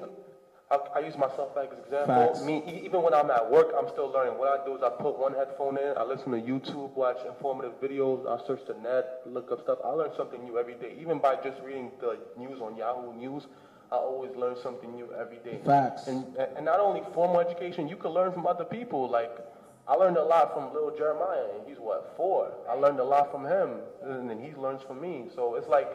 [0.68, 2.26] I, I use myself as an example.
[2.34, 2.44] Facts.
[2.44, 4.36] Me, e- even when I'm at work, I'm still learning.
[4.36, 7.80] What I do is I put one headphone in, I listen to YouTube, watch informative
[7.80, 9.78] videos, I search the net, look up stuff.
[9.84, 10.96] I learn something new every day.
[10.98, 13.46] Even by just reading the news on Yahoo News,
[13.92, 15.60] I always learn something new every day.
[15.64, 16.08] Facts.
[16.08, 16.26] And,
[16.56, 19.08] and not only formal education, you can learn from other people.
[19.08, 19.30] Like,
[19.88, 22.52] I learned a lot from little Jeremiah, and he's what, four?
[22.68, 25.26] I learned a lot from him, and then he learns from me.
[25.34, 25.88] So it's like,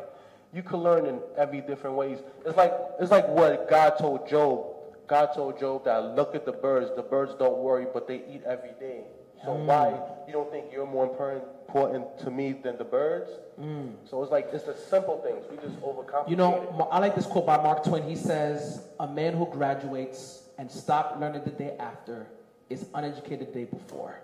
[0.53, 2.19] you can learn in every different ways.
[2.45, 4.65] It's like, it's like what God told Job.
[5.07, 6.89] God told Job that look at the birds.
[6.95, 9.03] The birds don't worry, but they eat every day.
[9.43, 9.65] So hmm.
[9.65, 13.31] why you don't think you're more important to me than the birds?
[13.59, 13.89] Hmm.
[14.09, 15.45] So it's like it's the simple things.
[15.49, 18.03] We just overcomplicate You know, I like this quote by Mark Twain.
[18.03, 22.27] He says, "A man who graduates and stop learning the day after
[22.71, 24.19] is uneducated the day before."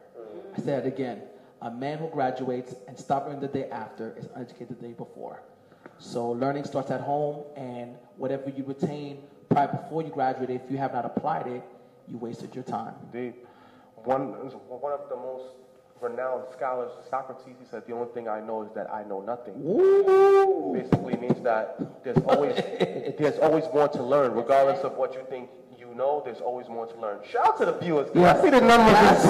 [0.56, 1.22] I say it again:
[1.62, 5.42] a man who graduates and stop learning the day after is uneducated the day before.
[6.00, 10.78] So learning starts at home, and whatever you retain prior before you graduate, if you
[10.78, 11.64] have not applied it,
[12.08, 12.94] you wasted your time.
[13.12, 13.34] They,
[13.96, 14.34] one,
[14.68, 15.46] one of the most
[16.00, 19.56] renowned scholars, Socrates, he said, the only thing I know is that I know nothing.
[19.66, 20.72] Ooh.
[20.74, 22.56] Basically means that there's always,
[23.18, 25.50] there's always more to learn, regardless of what you think
[25.98, 27.20] know, there's always more to learn.
[27.30, 28.10] Shout out to the viewers.
[28.14, 28.34] Yeah.
[28.34, 29.24] I see the numbers,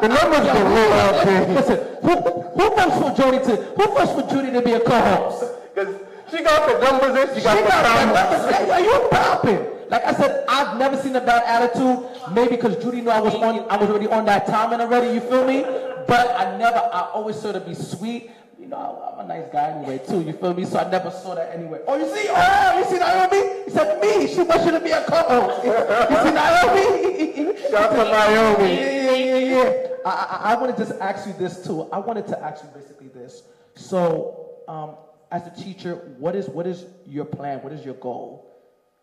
[0.00, 1.48] the numbers are real out there.
[1.54, 2.14] Listen, who,
[2.56, 5.44] who votes for Jody to who votes for Judy to be a co-host?
[5.72, 5.96] Because
[6.30, 8.44] she got the numbers in, she got She the comments.
[8.44, 9.66] like, like, you popping.
[9.88, 12.06] Like I said, I've never seen a bad attitude.
[12.30, 15.14] Maybe because Judy knew I was on, I was already on that timing already.
[15.14, 15.62] You feel me?
[16.06, 18.30] But I never, I always sort of be sweet.
[18.72, 20.22] You know, I- I'm a nice guy anyway too.
[20.22, 20.64] You feel me?
[20.64, 21.80] So I never saw that anyway.
[21.86, 22.26] Oh, you see?
[22.30, 23.64] Oh, you see Naomi?
[23.64, 24.26] He said me.
[24.26, 25.64] She wants you to be a co-host.
[26.10, 27.68] You see Naomi?
[27.70, 28.74] Shout out to Naomi.
[28.74, 29.86] Yeah, yeah, yeah, yeah.
[30.06, 31.82] I, I, I want to just ask you this too.
[31.92, 33.42] I wanted to ask you basically this.
[33.74, 34.96] So, um,
[35.30, 37.58] as a teacher, what is what is your plan?
[37.62, 38.50] What is your goal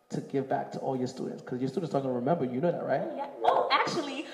[0.10, 1.44] to give back to all your students?
[1.44, 2.44] Because your students are going to remember.
[2.44, 3.04] You know that, right?
[3.16, 3.28] Yeah.
[3.44, 4.26] Oh, actually,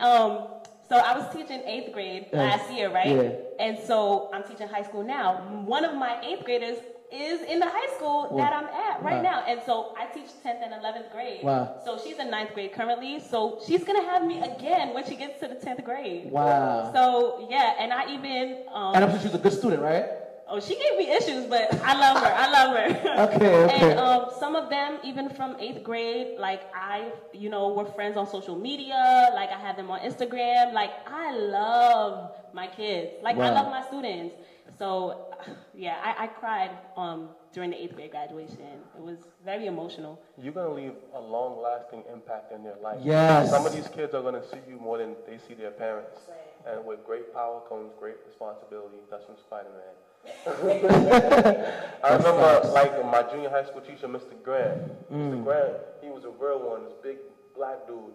[0.00, 0.46] um,
[0.92, 3.06] so I was teaching eighth grade last year, right?
[3.06, 3.64] Yeah.
[3.64, 5.36] And so I'm teaching high school now.
[5.64, 6.78] One of my eighth graders
[7.10, 8.36] is in the high school Wow.
[8.44, 9.30] that I'm at right Wow.
[9.30, 9.44] now.
[9.48, 11.42] And so I teach 10th and 11th grade.
[11.42, 11.80] Wow.
[11.84, 13.20] So she's in ninth grade currently.
[13.20, 16.30] So she's going to have me again when she gets to the 10th grade.
[16.30, 16.90] Wow.
[16.92, 20.06] So, yeah, and I even, um, And I'm sure she's a good student, right?
[20.52, 22.30] Oh, she gave me issues, but I love her.
[22.30, 23.24] I love her.
[23.24, 23.90] Okay, okay.
[23.90, 28.18] And um, some of them, even from eighth grade, like I, you know, were friends
[28.18, 29.30] on social media.
[29.34, 30.74] Like I have them on Instagram.
[30.74, 33.12] Like I love my kids.
[33.22, 34.34] Like I love my students.
[34.78, 35.32] So,
[35.74, 38.76] yeah, I, I cried um, during the eighth grade graduation.
[38.96, 40.20] It was very emotional.
[40.36, 42.98] You're going to leave a long lasting impact in their life.
[43.02, 43.48] Yes.
[43.50, 46.20] Some of these kids are going to see you more than they see their parents.
[46.66, 48.98] And with great power comes great responsibility.
[49.10, 49.94] That's from Spider Man.
[50.46, 54.40] I remember, like, my junior high school teacher, Mr.
[54.42, 54.88] Grant.
[55.10, 55.34] Mr.
[55.34, 55.44] Mm.
[55.44, 57.18] Grant, he was a real one, this big
[57.54, 58.12] black dude.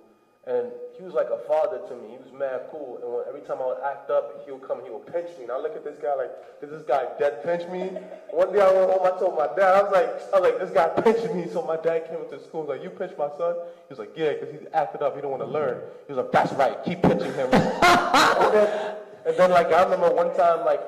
[0.47, 2.16] And he was like a father to me.
[2.16, 3.03] He was mad cool.
[3.03, 5.43] And when, every time I would act up, he would come, he would pinch me.
[5.43, 6.32] And I look at this guy like,
[6.62, 7.99] did this guy dead pinch me?
[8.32, 10.60] One day I went home, I told my dad, I was like, I was like,
[10.64, 11.51] this guy pinched me.
[11.51, 13.60] So my dad came into school, like, you pinched my son?
[13.60, 15.16] He was like, yeah, because he's acted up.
[15.16, 15.84] He don't want to learn.
[16.08, 17.49] He was like, that's right, keep pinching him.
[17.51, 18.95] and, then,
[19.28, 20.80] and then, like, I remember one time, like,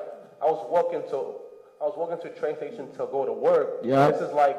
[0.42, 1.36] I was walking to,
[1.80, 3.80] I was walking to a train station to go to work.
[3.82, 4.10] Yeah.
[4.10, 4.58] This is like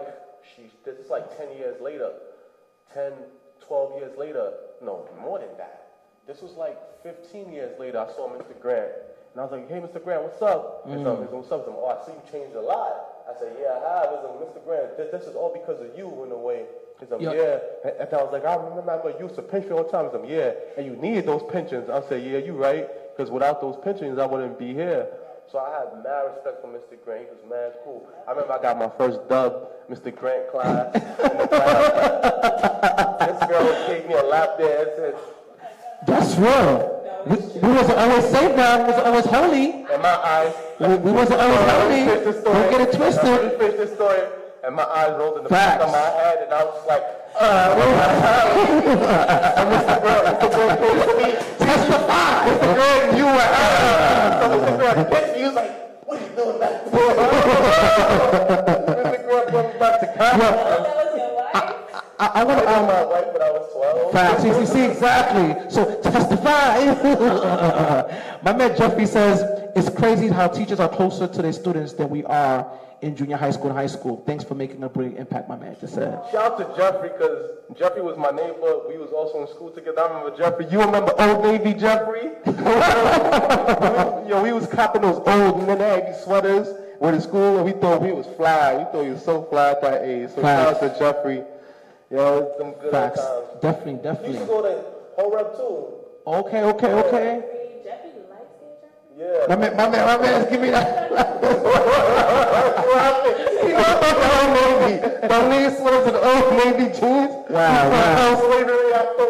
[0.55, 2.11] she, this is like 10 years later,
[2.93, 3.13] 10,
[3.67, 5.87] 12 years later, no, more than that.
[6.27, 8.59] This was like 15 years later, I saw Mr.
[8.61, 8.91] Grant.
[9.33, 10.03] And I was like, hey, Mr.
[10.03, 10.87] Grant, what's up?
[10.87, 10.97] Mm.
[10.97, 11.67] He's like, what's up?
[11.67, 13.11] Like, oh, I see you changed a lot.
[13.29, 14.09] I said, yeah, I have.
[14.11, 14.63] He's like, Mr.
[14.65, 16.65] Grant, this, this is all because of you in a way.
[16.99, 17.33] He's like, yeah.
[17.33, 17.91] yeah.
[17.99, 20.05] And, I was like, I remember I used to pension all the time.
[20.05, 20.51] He's like, yeah.
[20.77, 21.89] And you needed those pensions.
[21.89, 22.87] I said, yeah, you right.
[23.15, 25.07] Because without those pensions, I wouldn't be here.
[25.51, 26.95] So I had mad respect for Mr.
[27.03, 27.25] Grant.
[27.25, 28.07] He was mad cool.
[28.25, 30.15] I remember I got my first dub, Mr.
[30.15, 30.93] Grant class.
[33.19, 35.19] this girl gave me a lap dance.
[36.07, 37.03] That's real.
[37.25, 38.77] We, we wasn't always safe now.
[38.77, 39.65] We wasn't always holy.
[39.93, 40.53] In my eyes.
[40.79, 42.05] We, we wasn't always holy.
[42.05, 43.25] Don't get it twisted.
[43.25, 44.40] Let me finish this story.
[44.63, 47.01] And my eyes rolled in the back of my head, and I was like,
[47.39, 47.73] uh,
[49.57, 50.01] and Mr.
[50.03, 50.49] Girl, Mr.
[50.51, 52.45] Girl came to me, testify.
[52.45, 52.69] Mr.
[52.75, 54.77] Girl, you were, uh, so Mr.
[54.77, 55.39] Girl hit me.
[55.39, 55.73] He was like,
[56.05, 57.15] what are you doing back there?
[59.01, 59.19] Mr.
[59.25, 61.10] Girl brought me back to Canada.
[62.21, 62.69] I, I want to.
[62.69, 64.11] I um, my wife when I was 12.
[64.11, 64.43] Facts.
[64.45, 65.71] You see, exactly.
[65.71, 66.85] So testify.
[68.43, 69.41] my man Jeffrey says
[69.75, 73.49] it's crazy how teachers are closer to their students than we are in junior high
[73.49, 74.21] school and high school.
[74.27, 76.21] Thanks for making a brilliant impact, my man just said.
[76.31, 78.81] Shout out to Jeffrey because Jeffrey was my neighbor.
[78.87, 80.01] We was also in school together.
[80.01, 80.67] I remember Jeffrey.
[80.69, 82.29] You remember Old Navy Jeffrey?
[84.29, 86.67] Yo, we was copping those old Navy sweaters
[86.99, 88.77] with in school, and we thought we was fly.
[88.77, 90.29] We thought he was so fly at that age.
[90.35, 91.43] So shout out to Jeffrey.
[92.11, 93.21] Yo, some good Facts.
[93.21, 93.47] times.
[93.61, 94.33] Definitely, definitely.
[94.33, 94.83] You should go to
[95.15, 95.93] Horeb too.
[96.27, 97.43] Okay, okay, okay.
[99.17, 99.45] Yeah.
[99.47, 101.09] My man, my man, my man, give me that.
[103.63, 103.95] you know,
[104.27, 104.95] old Navy.
[105.27, 107.31] The least was an old Navy jeans.
[107.49, 108.39] Wow, wow.
[108.41, 109.25] slavery after.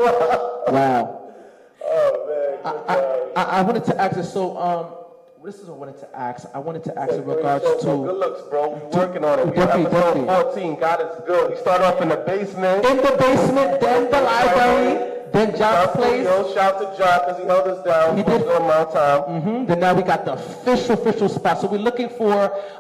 [0.72, 1.22] Wow.
[1.84, 2.60] Oh, man.
[2.66, 2.96] I, I,
[3.36, 4.24] I, I wanted to ask you.
[4.24, 5.01] So, um,
[5.44, 6.48] this is what I wanted to ask.
[6.54, 7.86] I wanted to ask in regards show, to.
[7.86, 8.06] Bro.
[8.06, 8.70] Good looks, bro.
[8.70, 9.48] We're working on it.
[9.48, 10.76] We definitely, episode definitely.
[10.76, 10.80] 14.
[10.80, 11.52] God is good.
[11.52, 12.86] We start off in the basement.
[12.86, 16.26] In the basement, then the library, then John's place.
[16.26, 18.42] Yo, shout to John because he held us down he for did.
[18.48, 19.42] amount of time.
[19.42, 19.66] Mm-hmm.
[19.66, 21.60] Then now we got the official, official spot.
[21.60, 22.34] So we're looking for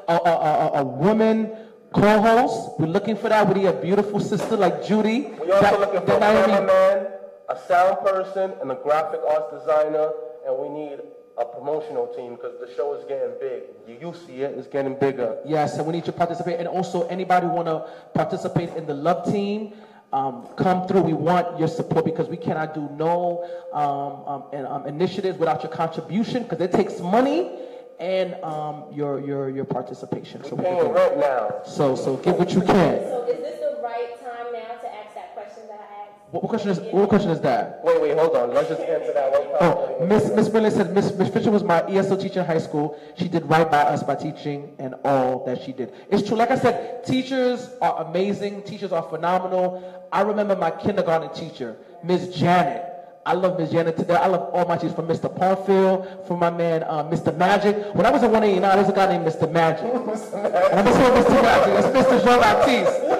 [0.07, 1.51] a, a, a, a woman
[1.93, 2.79] co-host.
[2.79, 3.47] We're looking for that.
[3.47, 5.33] We need a beautiful sister like Judy.
[5.41, 7.07] We also that, looking for a cameraman,
[7.49, 10.11] a sound person, and a graphic arts designer,
[10.45, 10.99] and we need
[11.41, 13.63] a promotional team because the show is getting big.
[13.87, 15.39] You, you see it, it's getting bigger.
[15.45, 16.59] Yes, and we need to participate.
[16.59, 19.73] And also, anybody want to participate in the love team,
[20.13, 21.01] um, come through.
[21.01, 25.63] We want your support because we cannot do no um, um, and, um, initiatives without
[25.63, 27.57] your contribution because it takes money
[27.99, 30.41] and um, your your your participation.
[30.43, 31.61] We're so paying rent now.
[31.65, 32.99] So so give what you can.
[33.03, 36.20] So is this the right time now to ask that question that I asked?
[36.31, 37.81] What, what question is what question is that?
[37.83, 38.53] Wait, wait, hold on.
[38.53, 41.81] Let's just answer that one Oh, Miss Miss Miller said Miss Miss Fisher was my
[41.81, 42.97] ESL teacher in high school.
[43.17, 45.93] She did right by us by teaching and all that she did.
[46.09, 46.37] It's true.
[46.37, 48.63] Like I said, teachers are amazing.
[48.63, 50.07] Teachers are phenomenal.
[50.11, 52.87] I remember my kindergarten teacher, Miss Janet.
[53.25, 54.15] I love Miss Janet today.
[54.15, 55.29] I love all my teachers from Mr.
[55.29, 57.35] Parfield, from my man uh, Mr.
[57.37, 57.93] Magic.
[57.93, 59.51] When I was in 189, there was a guy named Mr.
[59.51, 59.83] Magic.
[59.83, 61.41] and I'm Mr.
[61.43, 61.85] Magic.
[61.85, 62.23] It's Mr.
[62.23, 63.10] Jean Baptiste.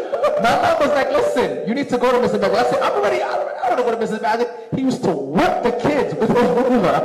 [0.41, 2.39] My mom was like, listen, you need to go to Mr.
[2.39, 2.57] Magic.
[2.57, 4.21] I said, I'm already, I don't, I don't know what Mr.
[4.21, 4.49] Magic.
[4.75, 6.97] He used to whip the kids with his ruler.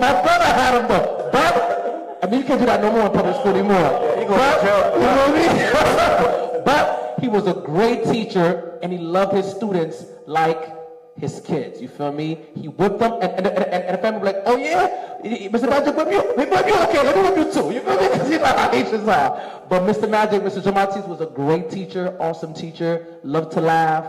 [0.00, 1.28] my brother had him though.
[1.32, 3.74] But, I mean, you can't do that no more in public school anymore.
[3.74, 4.62] Yeah, but,
[4.94, 6.64] you know what I mean?
[6.64, 10.79] but he was a great teacher and he loved his students like
[11.20, 11.80] his kids.
[11.80, 12.38] You feel me?
[12.54, 15.68] He whipped them, and, and, and, and the family was like, oh yeah, Mr.
[15.68, 16.20] Magic whip you?
[16.20, 16.74] He whip you?
[16.74, 17.70] Okay, let me whip you too.
[17.70, 18.08] You feel me?
[18.08, 19.62] Because you know how Haitians are.
[19.68, 20.08] But Mr.
[20.08, 20.62] Magic, Mr.
[20.62, 24.06] Jamatis was a great teacher, awesome teacher, loved to laugh,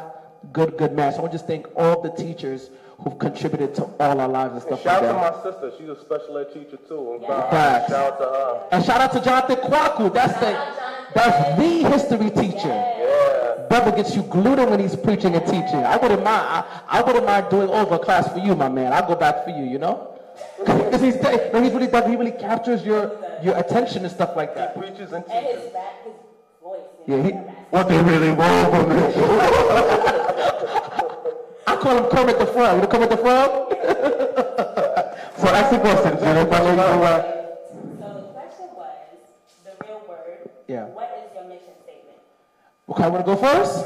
[0.53, 1.12] good, good man.
[1.12, 4.53] So I want to just thank all the teachers who've contributed to all our lives
[4.53, 5.16] and stuff shout like that.
[5.16, 5.78] Out to my sister.
[5.78, 7.20] She's a special ed teacher too.
[7.22, 7.88] Yeah.
[7.88, 8.68] Shout out to her.
[8.72, 10.14] And shout out to Jonathan Kwaku.
[10.14, 10.51] That's the,
[11.14, 12.68] that's the history teacher.
[12.68, 13.01] Yeah
[13.70, 15.84] brother gets you glued in when he's preaching and teaching.
[15.84, 16.45] I wouldn't mind.
[16.47, 18.93] I, I wouldn't mind doing over class for you, my man.
[18.93, 19.64] I'll go back for you.
[19.66, 20.07] You know.
[20.91, 21.16] Because he's,
[21.53, 24.76] no, he's really he really captures your your attention and stuff like that.
[24.76, 25.39] He preaches and teaches.
[25.39, 26.14] And his rap, his
[26.62, 26.80] voice.
[27.07, 27.32] Yeah, he,
[27.72, 28.95] what they really want from me.
[31.66, 32.76] I call him Kermit the Frog.
[32.76, 33.72] You know Kermit the Frog?
[35.38, 36.57] so ask the question, Jennifer.
[36.57, 38.95] So the question was
[39.64, 40.49] the real word.
[40.68, 40.86] Yeah.
[40.88, 41.20] What
[42.92, 43.86] Okay, I want to go first?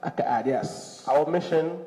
[0.00, 1.02] I can add, yes.
[1.08, 1.80] Our mission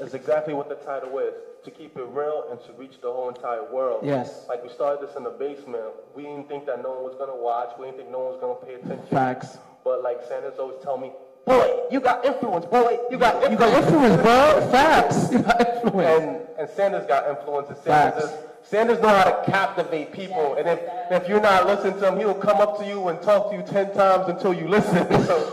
[0.00, 3.28] is exactly what the title is to keep it real and to reach the whole
[3.28, 4.00] entire world.
[4.02, 4.46] Yes.
[4.48, 5.92] Like we started this in the basement.
[6.14, 7.72] We didn't think that no one was going to watch.
[7.78, 9.06] We didn't think no one was going to pay attention.
[9.08, 9.58] Facts.
[9.84, 11.12] But like Sanders always tell me,
[11.44, 13.52] boy, you got influence, boy, you got influence.
[13.52, 14.68] You got influence, bro.
[14.72, 15.30] Facts.
[15.30, 16.22] You got influence.
[16.22, 17.68] And, and Sanders got influence.
[17.68, 18.24] And Facts.
[18.24, 18.30] Is,
[18.68, 20.56] Sanders know how to captivate people.
[20.56, 23.50] and if, if you're not listening to him, he'll come up to you and talk
[23.50, 25.06] to you 10 times until you listen.
[25.26, 25.52] So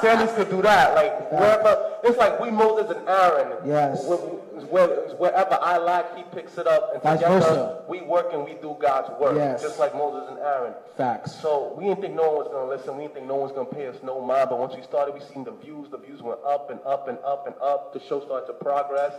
[0.00, 0.94] Sanders could do that.
[0.94, 3.66] Like, wherever, it's like we Moses and Aaron.
[3.66, 4.06] Yes.
[4.06, 6.94] Where, where, wherever I lack, he picks it up.
[6.94, 7.84] And Vice together, versa.
[7.88, 9.36] we work and we do God's work.
[9.36, 9.62] Yes.
[9.62, 10.74] Just like Moses and Aaron.
[10.96, 11.34] Facts.
[11.40, 12.96] So we didn't think no one was going to listen.
[12.96, 14.48] We didn't think no one was going to pay us no mind.
[14.50, 15.90] But once we started, we seen the views.
[15.90, 17.92] The views went up and up and up and up.
[17.92, 19.12] The show started to progress.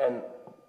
[0.00, 0.22] And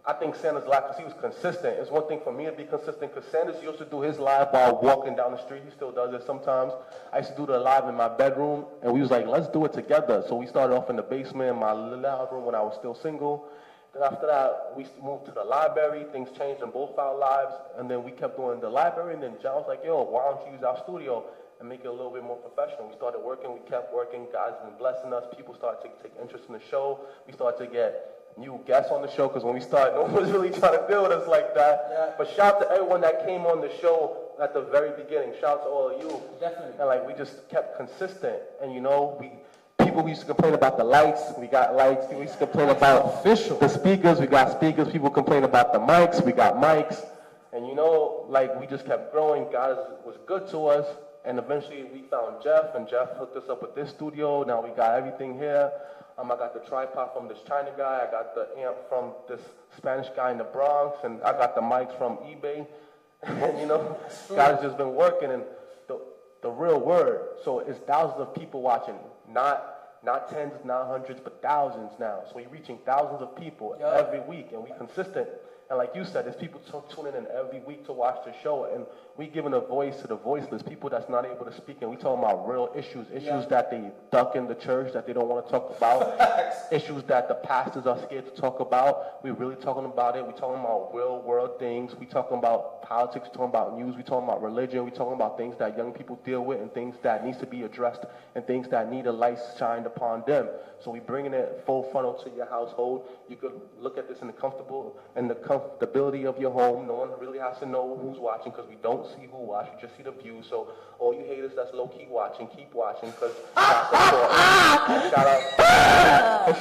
[0.09, 1.77] I think Sanders live because he was consistent.
[1.77, 4.47] It's one thing for me to be consistent because Sanders used to do his live
[4.49, 5.61] while walking down the street.
[5.63, 6.73] He still does it sometimes.
[7.13, 9.65] I used to do the live in my bedroom, and we was like, let's do
[9.65, 10.23] it together.
[10.27, 12.95] So we started off in the basement, in my little room when I was still
[12.95, 13.49] single.
[13.93, 16.07] Then after that, we moved to the library.
[16.11, 19.13] Things changed in both our lives, and then we kept doing the library.
[19.13, 21.23] And then John was like, "Yo, why don't you use our studio
[21.59, 23.53] and make it a little bit more professional?" We started working.
[23.53, 24.25] We kept working.
[24.33, 25.23] God's been blessing us.
[25.37, 27.01] People started to take interest in the show.
[27.27, 30.13] We started to get new guests on the show because when we started, no one
[30.13, 32.15] was really trying to build us like that.
[32.17, 35.33] But shout out to everyone that came on the show at the very beginning.
[35.39, 36.21] Shout out to all of you.
[36.39, 36.79] Definitely.
[36.79, 39.31] And like we just kept consistent, and you know we.
[39.79, 41.21] People used to complain about the lights.
[41.37, 42.05] We got lights.
[42.05, 43.57] People used to complain about Official.
[43.57, 44.19] the speakers.
[44.19, 44.89] We got speakers.
[44.91, 46.23] People complain about the mics.
[46.23, 47.05] We got mics.
[47.53, 49.47] And you know, like we just kept growing.
[49.51, 50.85] God was good to us.
[51.25, 54.43] And eventually we found Jeff, and Jeff hooked us up with this studio.
[54.43, 55.71] Now we got everything here.
[56.19, 58.05] Um, I got the tripod from this China guy.
[58.05, 59.41] I got the amp from this
[59.77, 62.67] Spanish guy in the Bronx, and I got the mics from eBay.
[63.23, 63.97] and you know,
[64.29, 65.43] God has just been working, and
[65.87, 66.01] the
[66.41, 67.37] the real word.
[67.43, 68.95] So it's thousands of people watching,
[69.31, 72.23] not not tens, not hundreds, but thousands now.
[72.27, 75.27] So we're reaching thousands of people every week, and we consistent.
[75.69, 78.67] And like you said, there's people t- tuning in every week to watch the show,
[78.73, 81.91] and we giving a voice to the voiceless, people that's not able to speak, and
[81.91, 85.27] we talking about real issues, issues that they duck in the church that they don't
[85.27, 86.19] want to talk about,
[86.71, 89.23] issues that the pastors are scared to talk about.
[89.23, 90.25] We're really talking about it.
[90.25, 91.95] We're talking about real world things.
[91.95, 93.27] We talking about politics.
[93.27, 93.95] We talking about news.
[93.95, 94.85] We talking about religion.
[94.85, 97.61] We talking about things that young people deal with, and things that needs to be
[97.61, 100.47] addressed, and things that need a light shined upon them.
[100.83, 103.07] So we bringing it full funnel to your household.
[103.27, 106.87] You could look at this in the comfortable and the comfortability of your home.
[106.87, 109.67] No one really has to know who's watching because we don't see who watch.
[109.75, 110.41] We just see the view.
[110.49, 115.41] So all you haters that's low key watching, keep watching because shout out,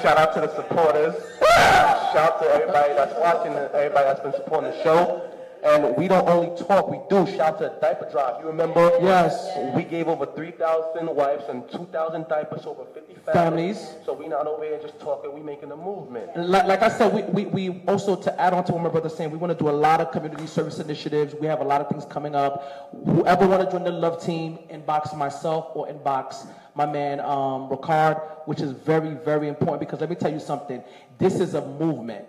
[0.02, 1.14] shout out to the supporters.
[2.12, 5.27] Shout out to everybody that's watching everybody that's been supporting the show.
[5.64, 7.26] And we don't only talk, we do.
[7.26, 8.40] Shout out to Diaper Drive.
[8.40, 8.90] You remember?
[9.00, 9.74] Yes.
[9.74, 13.78] We gave over 3,000 wives and 2,000 diapers to over 50 families.
[13.78, 13.94] Families.
[14.04, 16.36] So we're not over here just talking, we're making a movement.
[16.36, 19.16] Like, like I said, we, we, we also, to add on to what my brother's
[19.16, 21.34] saying, we want to do a lot of community service initiatives.
[21.34, 22.90] We have a lot of things coming up.
[23.04, 28.22] Whoever want to join the Love Team, inbox myself or inbox my man um, Ricard,
[28.46, 30.82] which is very, very important because let me tell you something.
[31.18, 32.24] This is a movement.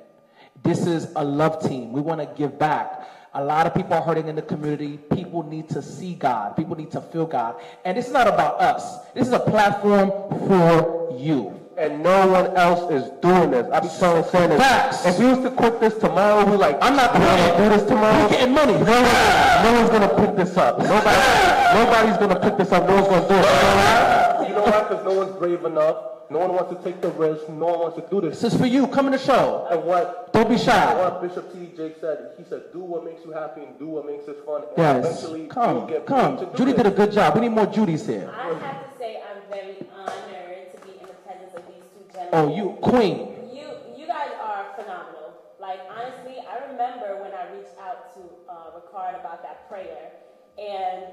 [0.63, 1.93] This is a love team.
[1.93, 3.07] We want to give back.
[3.35, 4.97] A lot of people are hurting in the community.
[5.13, 6.57] People need to see God.
[6.57, 7.55] People need to feel God.
[7.85, 9.05] And this is not about us.
[9.13, 10.09] This is a platform
[10.47, 11.55] for you.
[11.77, 13.69] And no one else is doing this.
[13.71, 15.05] I be telling Sanders, Facts.
[15.05, 18.23] if we was to quit this tomorrow, we like, I'm not gonna do this tomorrow.
[18.23, 18.73] We're getting money.
[18.73, 20.79] No, one, no one's gonna pick this up.
[20.79, 22.85] Nobody, nobody's gonna pick this up.
[22.85, 23.39] No one's gonna do it.
[23.39, 24.45] You know why?
[24.49, 24.81] You know why?
[24.89, 26.18] Because no one's brave enough.
[26.31, 27.49] No one wants to take the risk.
[27.49, 28.39] No one wants to do this.
[28.41, 28.85] This is for you.
[28.87, 29.67] Come in the show.
[29.71, 30.93] And what Don't be shy.
[30.95, 31.75] what Bishop T.D.
[31.75, 34.61] Jakes said, he said, do what makes you happy and do what makes it fun.
[34.63, 35.05] And Yes.
[35.05, 36.37] eventually Come, you'll get come.
[36.37, 36.77] to do Judy it.
[36.77, 37.33] did a good job.
[37.35, 38.29] We need more Judys here.
[38.31, 42.05] I have to say I'm very honored to be in the presence of these two
[42.13, 42.29] gentlemen.
[42.33, 43.17] Oh, you, queen.
[43.51, 43.65] You
[43.97, 45.33] you guys are phenomenal.
[45.59, 50.13] Like honestly, I remember when I reached out to uh, Ricard about that prayer,
[50.61, 51.05] and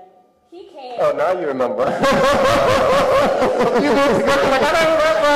[0.51, 0.97] he came.
[1.01, 1.84] Oh, now you remember.
[3.82, 5.32] you was like, I don't remember.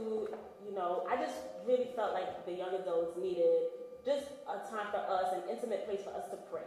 [0.65, 1.35] you know, I just
[1.67, 3.69] really felt like the young adults needed
[4.05, 6.61] just a time for us, an intimate place for us to pray.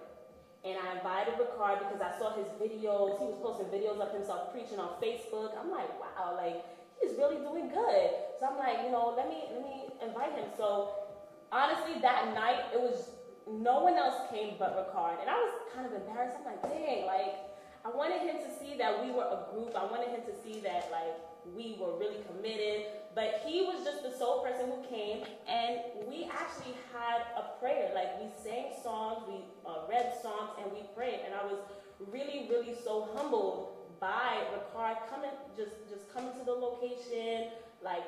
[0.65, 3.19] And I invited Ricard because I saw his videos.
[3.23, 5.55] He was posting videos of himself preaching on Facebook.
[5.55, 6.65] I'm like, wow, like
[7.01, 8.11] he's really doing good.
[8.39, 10.47] So I'm like, you know, let me let me invite him.
[10.57, 10.91] So
[11.53, 13.11] honestly, that night it was
[13.49, 16.37] no one else came but Ricard, and I was kind of embarrassed.
[16.39, 17.49] I'm like, dang, like
[17.85, 19.75] I wanted him to see that we were a group.
[19.75, 21.17] I wanted him to see that like
[21.57, 22.87] we were really committed.
[23.15, 27.91] But he was just the sole person who came, and we actually had a prayer.
[27.95, 31.21] Like we sang songs, we uh, read songs, and we prayed.
[31.25, 31.59] And I was
[32.13, 37.51] really, really so humbled by Ricard coming, just just coming to the location,
[37.83, 38.05] like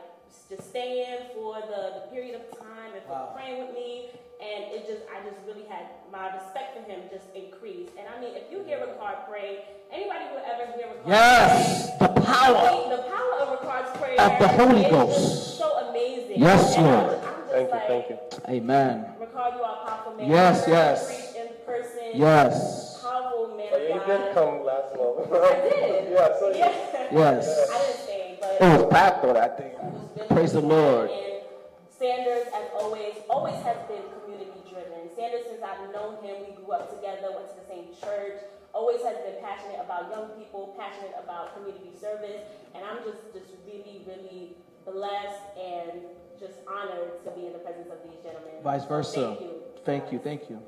[0.49, 3.33] just staying for the, the period of time and for Wow.
[3.35, 4.11] praying with me.
[4.41, 7.93] And it just, I just really had my respect for him just increased.
[7.99, 12.07] And I mean, if you hear Ricard pray, anybody who ever hear Ricard Yes, pray,
[12.15, 12.97] the power.
[12.97, 15.59] the power of Ricard's prayer Of the Holy Ghost.
[15.59, 16.41] so amazing.
[16.41, 17.11] Yes, And I'm Lord.
[17.21, 18.19] just- I'm just Thank you, thank you.
[18.49, 19.15] Amen.
[19.21, 20.31] Ricard, you are powerful man.
[20.31, 21.35] Yes, I heard you yes.
[21.35, 22.05] in person.
[22.15, 23.03] Yes.
[23.03, 25.00] Powerful man Oh, you did come last month.
[25.27, 26.13] I did.
[26.13, 26.73] yeah, so Yeah.
[27.13, 27.71] Yes.
[27.71, 29.73] I didn't but It was packed though that day.
[29.77, 30.61] it was really Praise the.
[30.61, 31.11] Lord.
[31.11, 31.43] And
[31.91, 35.13] Sanders, as always, always has been community driven.
[35.15, 38.41] Sanders, since I've known him, we grew up together, went to the same church.
[38.73, 42.41] Always has been passionate about young people, passionate about community service,
[42.75, 44.57] and I'm just just really, really
[44.87, 46.07] blessed and
[46.39, 48.63] just honored to be in the presence of these gentlemen.
[48.65, 49.37] Vice versa.
[49.37, 49.51] Thank you.
[49.85, 50.19] Thank you.
[50.19, 50.63] Thank you.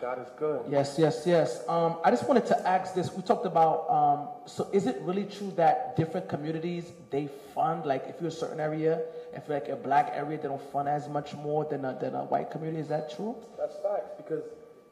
[0.00, 0.62] God is good.
[0.68, 1.62] Yes, yes, yes.
[1.68, 3.12] Um, I just wanted to ask this.
[3.12, 3.88] We talked about.
[3.90, 7.86] Um, so, is it really true that different communities they fund?
[7.86, 9.02] Like, if you're a certain area,
[9.34, 12.14] if you're like a black area, they don't fund as much more than a, than
[12.14, 12.80] a white community.
[12.80, 13.36] Is that true?
[13.58, 14.42] That's facts because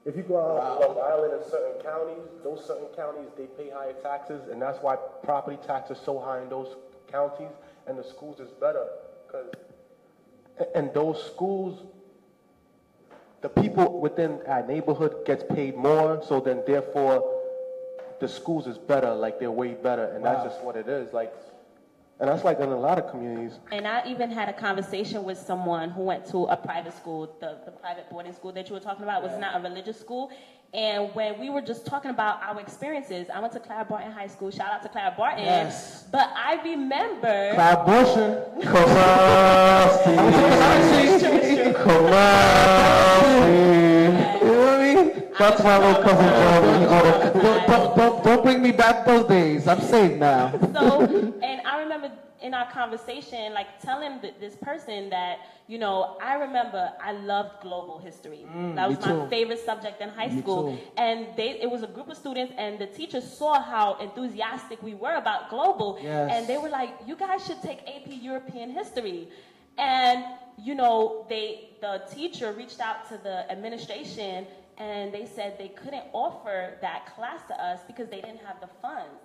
[0.04, 3.94] if you go out Long Island in certain counties, those certain counties they pay higher
[4.02, 6.76] taxes, and that's why property tax is so high in those
[7.10, 7.52] counties,
[7.86, 8.86] and the schools is better
[9.26, 9.46] because
[10.74, 11.82] and those schools,
[13.44, 17.42] the people within our neighborhood gets paid more, so then therefore
[18.18, 20.32] the schools is better, like they're way better, and Wow.
[20.32, 21.30] that's just what it is, like,
[22.20, 23.58] and that's like in a lot of communities.
[23.70, 27.58] And I even had a conversation with someone who went to a private school, the,
[27.66, 30.30] the private boarding school that you were talking about was not a religious school.
[30.74, 34.26] And when we were just talking about our experiences, I went to Clara Barton High
[34.26, 34.50] School.
[34.50, 35.44] Shout out to Clara Barton.
[35.44, 36.04] Yes.
[36.10, 37.52] But I remember.
[37.52, 38.42] Collaboration.
[38.60, 40.16] Come on, Steve.
[41.76, 44.14] Come on, Steve.
[44.42, 45.22] You know what I mean?
[45.38, 46.78] That's my little cousin Joe.
[46.80, 49.68] He go to Don't, don't, don't, don't bring me back those days.
[49.68, 50.50] I'm safe now.
[50.74, 51.02] so,
[51.42, 52.10] and I remember
[52.44, 57.60] in our conversation, like telling th- this person that, you know, I remember I loved
[57.60, 58.42] global history.
[58.74, 59.26] that was Mm, my too.
[59.30, 60.64] favorite subject in high Me school.
[60.64, 60.80] too.
[60.96, 64.94] And they, it was a group of students, and the teachers saw how enthusiastic we
[64.94, 65.96] were about global.
[66.00, 66.30] Yes.
[66.32, 69.28] And they were like, you guys should take AP European history.
[69.78, 70.26] And,
[70.56, 76.04] you know, they, the teacher reached out to the administration and they said they couldn't
[76.12, 79.22] offer that class to us because they didn't have the funds.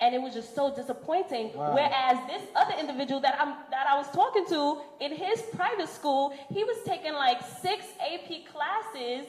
[0.00, 1.54] And it was just so disappointing.
[1.54, 1.74] Wow.
[1.74, 6.34] Whereas this other individual that I'm that I was talking to in his private school,
[6.52, 9.26] he was taking like six AP classes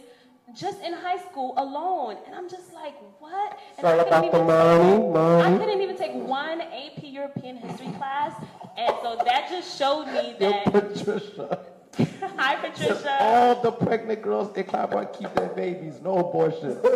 [0.56, 2.18] just in high school alone.
[2.26, 3.60] And I'm just like, what?
[3.78, 7.92] And I couldn't about the even money, I couldn't even take one AP European history
[7.98, 8.34] class.
[8.78, 11.66] And so that just showed me Yo, that Patricia.
[12.38, 13.18] Hi Patricia.
[13.20, 16.00] All the pregnant girls in Claremont keep their babies.
[16.02, 16.78] No abortion.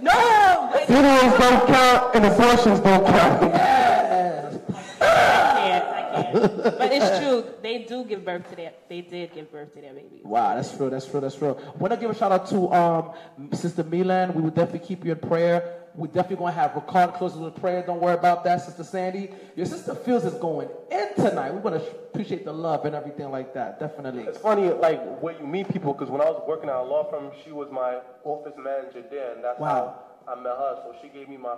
[0.00, 0.68] No!
[0.72, 3.42] but- Funerals don't count and abortions don't count.
[3.58, 4.60] Yes.
[5.00, 6.78] I can't, I can't.
[6.78, 7.44] But it's true.
[7.62, 8.72] They do give birth to their.
[8.88, 10.20] They did give birth to their babies.
[10.22, 10.88] Wow, that's true.
[10.88, 11.20] That's true.
[11.20, 11.56] That's true.
[11.78, 13.12] Want to give a shout out to um,
[13.52, 14.34] Sister Milan.
[14.34, 15.77] We will definitely keep you in prayer.
[15.98, 17.82] We definitely gonna have Ricard close with prayer.
[17.84, 19.30] Don't worry about that, Sister Sandy.
[19.56, 21.52] Your sister feels is going in tonight.
[21.52, 23.80] We want to appreciate the love and everything like that.
[23.80, 24.22] Definitely.
[24.22, 27.10] It's funny, like, where you meet people, because when I was working at a law
[27.10, 29.96] firm, she was my office manager there, and that's Wow.
[30.24, 30.78] how I met her.
[30.84, 31.56] So she gave me my,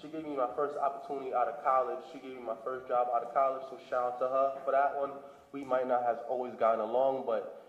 [0.00, 1.98] she gave me my first opportunity out of college.
[2.14, 3.60] She gave me my first job out of college.
[3.68, 5.10] So shout out to her for that one.
[5.52, 7.61] We might not have always gotten along, but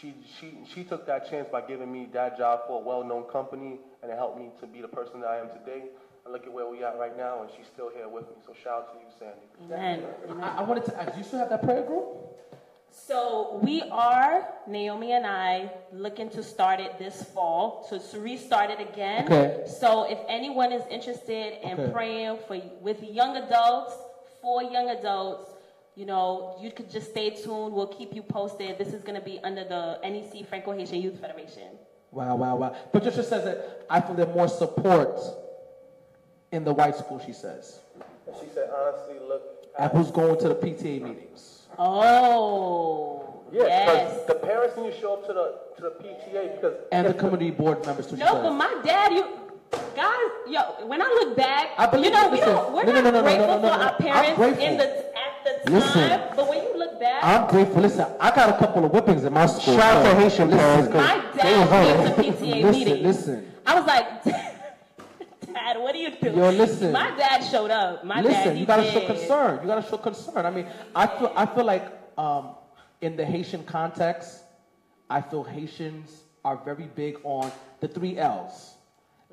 [0.00, 3.80] she she she took that chance by giving me that job for a well-known company,
[4.02, 5.84] and it helped me to be the person that I am today.
[6.24, 8.36] And look at where we at right now, and she's still here with me.
[8.46, 9.74] So shout out to you, Sandy.
[9.74, 10.04] Amen.
[10.30, 10.44] Amen.
[10.44, 11.12] I, I wanted to ask.
[11.12, 12.04] Do you still have that prayer group?
[12.90, 18.70] So we are Naomi and I looking to start it this fall to, to restart
[18.70, 19.26] it again.
[19.26, 19.64] Okay.
[19.80, 21.92] So if anyone is interested in Okay.
[21.92, 23.94] praying for with young adults,
[24.40, 25.50] for young adults,
[25.98, 27.74] you know, you could just stay tuned.
[27.74, 28.78] We'll keep you posted.
[28.78, 31.70] This is going to be under the NEC Franco Haitian Youth Federation.
[32.12, 32.76] Wow, wow, wow.
[32.92, 35.18] Patricia says that I feel there's more support
[36.52, 37.20] in the white school.
[37.26, 37.80] She says.
[38.40, 39.42] She said, honestly, look.
[39.76, 41.66] And who's going to the PTA meetings?
[41.78, 44.26] Oh, Yes, yes.
[44.26, 47.18] the parents need to show up to the to the PTA because And the if
[47.18, 48.16] community board members too.
[48.16, 48.42] she No, says.
[48.42, 49.24] but my dad, you
[49.96, 53.00] guys, yo, when I look back, I believe- you know, we don't, we're no, no,
[53.00, 55.06] not no, no, no, grateful no, no, for our parents in the
[55.60, 55.80] at the time.
[55.80, 56.20] Listen.
[56.36, 57.82] but when you look back, I'm grateful.
[57.82, 59.76] Listen, I got a couple of whippings in my school.
[59.76, 63.02] Shout out to Haitian listen, parents, 'cause my they dad came to PTA Listen, meetings.
[63.02, 63.52] listen.
[63.66, 64.24] I was like,
[65.52, 66.36] Dad, what are you doing?
[66.36, 66.92] Yo, listen.
[66.92, 68.04] My dad showed up.
[68.04, 68.92] My Listen, he you gotta did.
[68.92, 69.60] show concern.
[69.62, 70.46] You gotta show concern.
[70.46, 71.86] I mean, I feel I feel like
[72.16, 72.50] um,
[73.00, 74.42] in the Haitian context,
[75.10, 77.50] I feel Haitians are very big on
[77.80, 78.74] the three L's: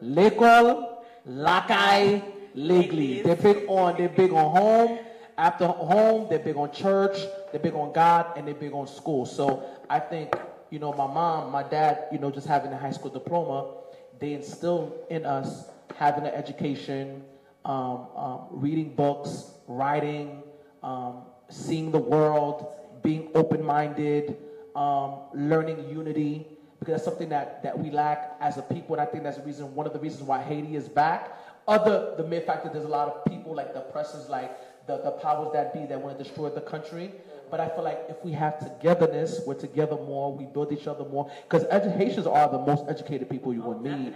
[0.01, 0.87] l'école,
[1.27, 2.21] l'accueil,
[2.55, 3.23] l'église.
[3.23, 4.99] They're big on they're big on home
[5.37, 7.17] After home, they're big on church,
[7.51, 9.25] they're big on God, and they're big on school.
[9.25, 10.33] So I think,
[10.69, 13.73] you know, my mom, my dad, you know, just having a high school diploma,
[14.19, 17.23] they instilled in us having an education,
[17.65, 20.41] um, um, reading books, writing,
[20.83, 22.73] um, seeing the world,
[23.03, 24.37] being open-minded,
[24.75, 26.47] um, learning unity,
[26.79, 29.43] because that's something that, that we lack as a people, and I think that's the
[29.43, 31.31] reason, one of the reasons why Haiti is back.
[31.67, 34.55] Other, the mere fact that there's a lot of people, like the oppressors, like
[34.87, 37.11] the, the powers that be that want to destroy the country.
[37.51, 41.05] But I feel like if we have togetherness, we're together more, we build each other
[41.05, 41.31] more.
[41.47, 44.13] Because Haitians are the most educated people you oh, will meet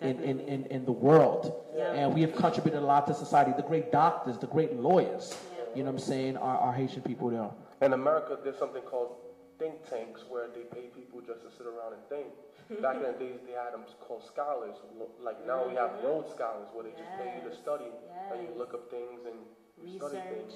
[0.00, 1.62] in, in, in, in the world.
[1.76, 1.92] Yeah.
[1.92, 3.52] And we have contributed a lot to society.
[3.56, 5.36] The great doctors, the great lawyers,
[5.74, 7.50] you know what I'm saying, are, are Haitian people there.
[7.82, 9.16] In America, there's something called
[9.58, 12.32] think tanks where they pay people just to sit around and think.
[12.82, 14.76] Back in the days, they had them called scholars.
[15.20, 17.84] Like now, we have Rhodes scholars where they just pay you to study
[18.32, 19.59] and you look up things and you study things.
[19.82, 20.52] Research.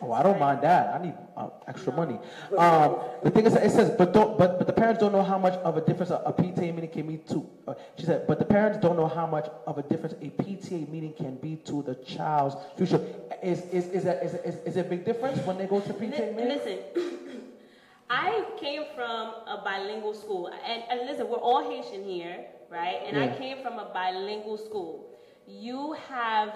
[0.00, 0.94] Oh, I don't mind that.
[0.94, 2.18] I need uh, extra money.
[2.56, 5.38] Um, the thing is, it says, but don't, but, but the parents don't know how
[5.38, 7.48] much of a difference a, a PTA meeting can be to.
[7.66, 10.88] Uh, she said, but the parents don't know how much of a difference a PTA
[10.88, 13.00] meeting can be to the child's future.
[13.42, 15.92] Is is is that is is, is it a big difference when they go to
[15.92, 16.48] PTA meeting?
[16.48, 16.78] Listen,
[18.10, 23.00] I came from a bilingual school, and, and listen, we're all Haitian here, right?
[23.06, 25.06] And I came from a bilingual school.
[25.46, 26.54] You have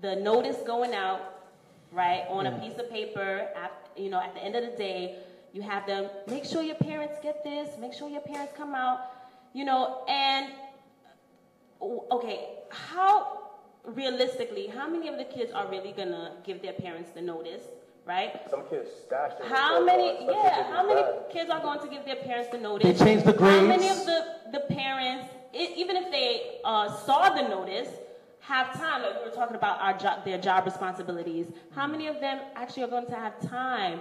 [0.00, 1.20] the notice going out,
[1.92, 3.48] right, on a piece of paper.
[3.56, 5.16] At, you know, at the end of the day,
[5.52, 9.00] you have them make sure your parents get this, make sure your parents come out,
[9.52, 10.52] you know, and
[12.12, 13.38] okay, how
[13.84, 17.62] realistically, how many of the kids are really gonna give their parents the notice,
[18.06, 18.40] right?
[18.50, 20.08] Some kids stash their How many?
[20.24, 21.30] cards, Yeah, how many bad.
[21.32, 22.98] kids are going to give their parents the notice?
[22.98, 23.56] They change the grades.
[23.60, 27.88] How many of the the parents, e- even if they uh, saw the notice,
[28.40, 29.02] have time?
[29.02, 31.46] Like we were talking about our job, their job responsibilities.
[31.74, 34.00] How many of them actually are going to have time?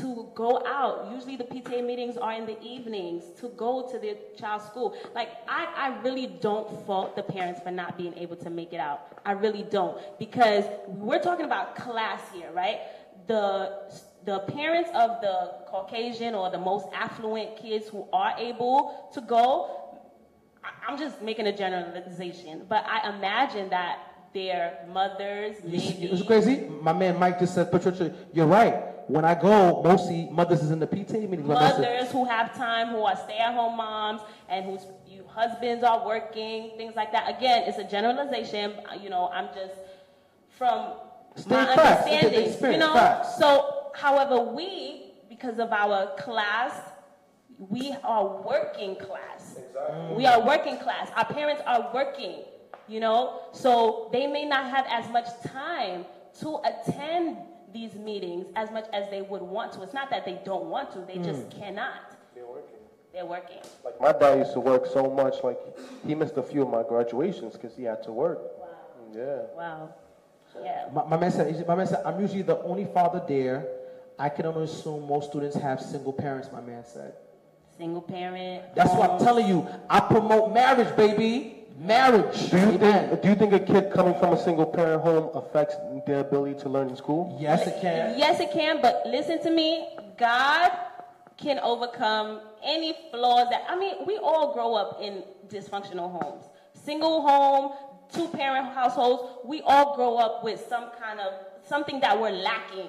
[0.00, 1.08] To go out.
[1.14, 4.98] Usually the PTA meetings are in the evenings to go to their child's school.
[5.14, 8.80] Like, I, I really don't fault the parents for not being able to make it
[8.80, 9.16] out.
[9.24, 9.96] I really don't.
[10.18, 12.80] Because we're talking about class here, right?
[13.26, 19.20] the the parents of the Caucasian or the most affluent kids who are able to
[19.20, 19.83] go,
[20.86, 23.98] I'm just making a generalization, but I imagine that
[24.32, 26.68] their mothers maybe It's crazy.
[26.82, 28.82] My man Mike just said, Patricia, you're right.
[29.06, 30.86] When I go, mostly mothers is in the.
[30.86, 36.04] Like I mothers who have time, who are stay-at-home moms, and whose you, husbands are
[36.06, 37.36] working, things like that.
[37.36, 38.74] Again, it's a generalization.
[39.02, 39.74] You know, I'm just
[40.48, 40.94] from
[41.36, 42.72] State my facts, understanding.
[42.72, 43.36] you know, facts.
[43.38, 46.72] so however, we because of our class,
[47.58, 49.58] we are working class.
[50.16, 51.10] We are working class.
[51.16, 52.42] Our parents are working.
[52.86, 56.04] You know, so they may not have as much time
[56.40, 57.38] to attend
[57.72, 59.82] these meetings as much as they would want to.
[59.82, 61.58] It's not that they don't want to; they just mm.
[61.58, 62.14] cannot.
[62.34, 62.76] They're working.
[63.12, 63.60] They're working.
[63.84, 65.58] Like my dad used to work so much, like
[66.06, 68.40] he missed a few of my graduations because he had to work.
[69.14, 69.42] Yeah.
[69.56, 69.94] Wow.
[70.62, 70.88] Yeah.
[70.92, 73.66] My, my man said, my man said, I'm usually the only father there.
[74.18, 77.14] I can only assume most students have single parents, my man said.
[77.78, 78.74] Single parent.
[78.74, 79.66] That's what I'm telling you.
[79.90, 81.64] I promote marriage, baby.
[81.76, 82.50] Marriage.
[82.50, 83.08] Do you Amen.
[83.08, 85.74] think do you think a kid coming from a single parent home affects
[86.06, 87.36] their ability to learn in school?
[87.40, 88.16] Yes, it can.
[88.16, 89.88] Yes, it can, but listen to me.
[90.16, 90.70] God
[91.36, 96.44] can overcome any flaws that, I mean, we all grow up in dysfunctional homes.
[96.72, 97.72] Single home,
[98.12, 101.32] two parent households, we all grow up with some kind of,
[101.66, 102.88] something that we're lacking,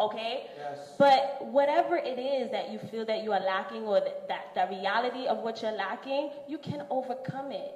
[0.00, 0.46] okay?
[0.56, 0.94] Yes.
[0.98, 4.76] But whatever it is that you feel that you are lacking or that, that the
[4.76, 7.74] reality of what you're lacking, you can overcome it.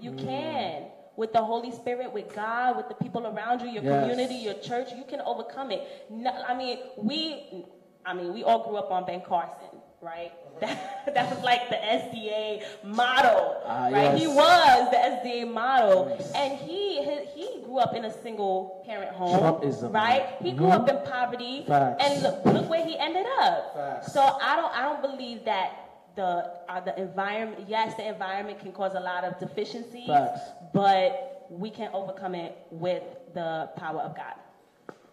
[0.00, 0.24] You mm.
[0.24, 0.84] can.
[1.14, 4.00] With the Holy Spirit, with God, with the people around you, your Yes.
[4.00, 5.86] community, your church, you can overcome it.
[6.08, 7.66] No, I mean, we,
[8.06, 9.68] I mean, we all grew up on Ben Carson,
[10.02, 10.32] right?
[10.60, 14.16] That, that was like the SDA model, Ah, right?
[14.16, 19.10] He was the SDA motto, and he, he he grew up in a single parent
[19.16, 19.92] home, Trumpism.
[19.92, 20.36] right?
[20.40, 22.04] He grew up in poverty, Facts.
[22.04, 23.74] and look, look where he ended up.
[23.74, 24.12] Facts.
[24.12, 25.72] So I don't I don't believe that
[26.14, 27.64] the uh, the environment.
[27.66, 30.40] Yes, the environment can cause a lot of deficiencies, Facts.
[30.72, 33.02] but we can overcome it with
[33.34, 34.34] the power of God.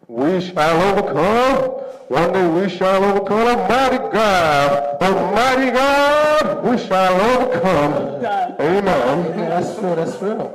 [0.10, 1.70] We shall overcome.
[2.07, 3.47] One day we shall overcome.
[3.47, 8.26] Almighty God, Almighty God, we shall overcome.
[8.60, 9.38] Amen.
[9.38, 9.93] Yeah, that's true.
[9.95, 10.51] That's true.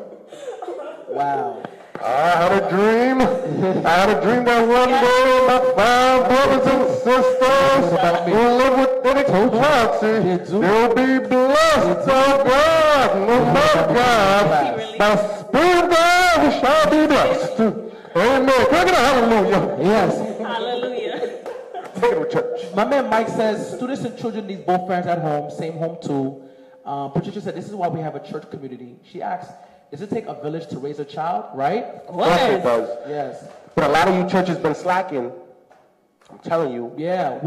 [1.09, 1.63] Wow.
[2.03, 3.21] I had a dream.
[3.87, 7.85] I had a dream that one day my five brothers and sisters
[8.27, 10.15] who live within equality,
[10.51, 14.99] they'll be blessed, oh God, oh my God.
[14.99, 17.94] By Spirit God, we shall be blessed.
[18.17, 18.67] Amen.
[18.67, 19.77] Can I get a hallelujah?
[19.81, 20.39] Yes.
[20.39, 21.19] Hallelujah.
[21.95, 22.75] Take it to church.
[22.75, 26.43] My man Mike says students and children need both parents at home, same home too.
[26.85, 28.97] Um, Patricia said this is why we have a church community.
[29.11, 29.53] She asks,
[29.91, 31.47] does it take a village to raise a child?
[31.55, 31.85] Right?
[31.85, 32.89] Of course it does.
[33.09, 33.49] Yes.
[33.75, 35.33] But a lot of you churches been slacking.
[36.31, 36.93] I'm telling you.
[36.97, 37.47] Yeah,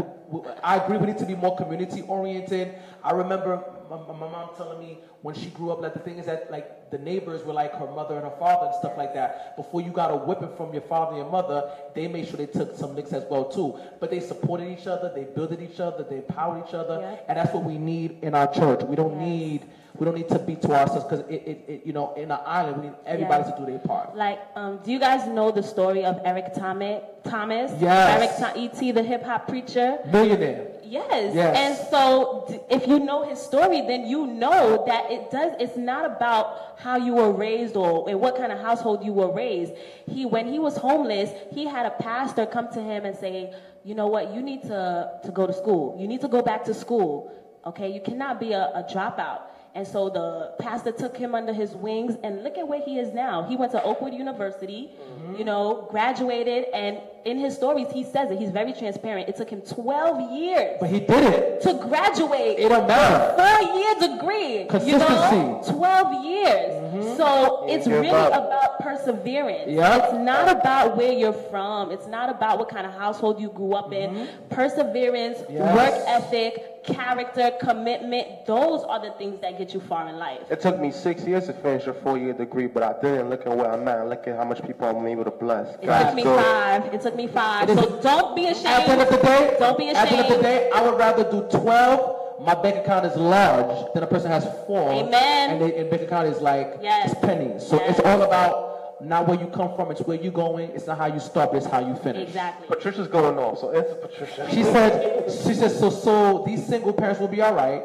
[0.62, 0.98] I agree.
[0.98, 2.74] We need to be more community oriented.
[3.02, 6.18] I remember my, my my mom telling me when she grew up, like the thing
[6.18, 9.14] is that like the neighbors were like her mother and her father and stuff like
[9.14, 9.56] that.
[9.56, 12.46] Before you got a whipping from your father and your mother, they made sure they
[12.46, 13.78] took some licks as well too.
[14.00, 17.16] But they supported each other, they builded each other, they empowered each other, Yeah.
[17.28, 18.82] and that's what we need in our church.
[18.84, 19.28] We don't Yes.
[19.28, 19.62] need
[19.98, 22.38] we don't need to be to ourselves because it, it, it, you know in an
[22.46, 23.52] island we need everybody Yes.
[23.58, 24.14] to do their part.
[24.14, 27.02] Like, um, do you guys know the story of Eric Thomas?
[27.24, 27.72] Thomas?
[27.80, 28.40] Yes.
[28.40, 29.98] Eric E.T., the hip hop preacher.
[30.12, 30.68] Millionaire.
[30.88, 31.34] Yes.
[31.34, 31.56] Yes.
[31.56, 35.76] And so d- if you know his story, then you know that it does it's
[35.76, 39.72] not about how you were raised or in what kind of household you were raised.
[40.06, 43.52] He when he was homeless, he had a pastor come to him and say,
[43.84, 44.34] "You know what?
[44.34, 45.96] You need to to go to school.
[46.00, 47.32] You need to go back to school.
[47.66, 47.88] Okay?
[47.92, 49.42] You cannot be a, a dropout."
[49.74, 53.12] And so the pastor took him under his wings, and look at where he is
[53.12, 53.44] now.
[53.44, 55.36] He went to Oakwood University, mm-hmm.
[55.36, 56.98] you know, graduated, and
[57.30, 58.38] in his stories, he says it.
[58.38, 59.28] He's very transparent.
[59.28, 61.60] It took him 12 years But he did it.
[61.62, 62.58] to graduate.
[62.58, 63.34] It don't matter.
[63.36, 64.58] Four year degree.
[64.62, 65.36] You Consistency.
[65.36, 65.62] know?
[65.66, 66.70] 12 years.
[66.94, 67.16] Mm-hmm.
[67.16, 68.28] So it's really up.
[68.32, 69.70] about perseverance.
[69.70, 70.02] Yep.
[70.04, 71.90] It's not about where you're from.
[71.92, 74.10] It's not about what kind of household you grew up in.
[74.10, 74.48] Mm-hmm.
[74.54, 75.74] Perseverance, Yes.
[75.76, 78.46] work ethic, character, commitment.
[78.46, 80.40] Those are the things that get you far in life.
[80.50, 83.30] It took me six years to finish a four-year degree, but I didn't.
[83.30, 84.08] Look at where I'm at.
[84.08, 85.74] Look at how much people I'm able to bless.
[85.76, 86.44] It God's took me good.
[86.44, 86.94] five.
[86.94, 87.68] It took me five.
[87.70, 88.66] It is- So don't be ashamed.
[88.66, 89.96] At the end of the day, Don't be ashamed.
[89.98, 92.14] At the end of the day, I would rather do 12.
[92.40, 94.90] My bank account is large than a person has four.
[94.92, 95.50] Amen.
[95.50, 97.10] And the and bank account is like Yes.
[97.12, 97.66] it's pennies.
[97.66, 97.98] So Yes.
[97.98, 99.90] it's all about not where you come from.
[99.90, 100.70] It's where you're going.
[100.70, 101.54] It's not how you start.
[101.54, 102.28] It's how you finish.
[102.28, 102.66] Exactly.
[102.68, 104.48] Patricia's going off, so answer Patricia.
[104.50, 105.30] She said.
[105.30, 105.70] She said.
[105.70, 107.82] So so these single parents will be all right.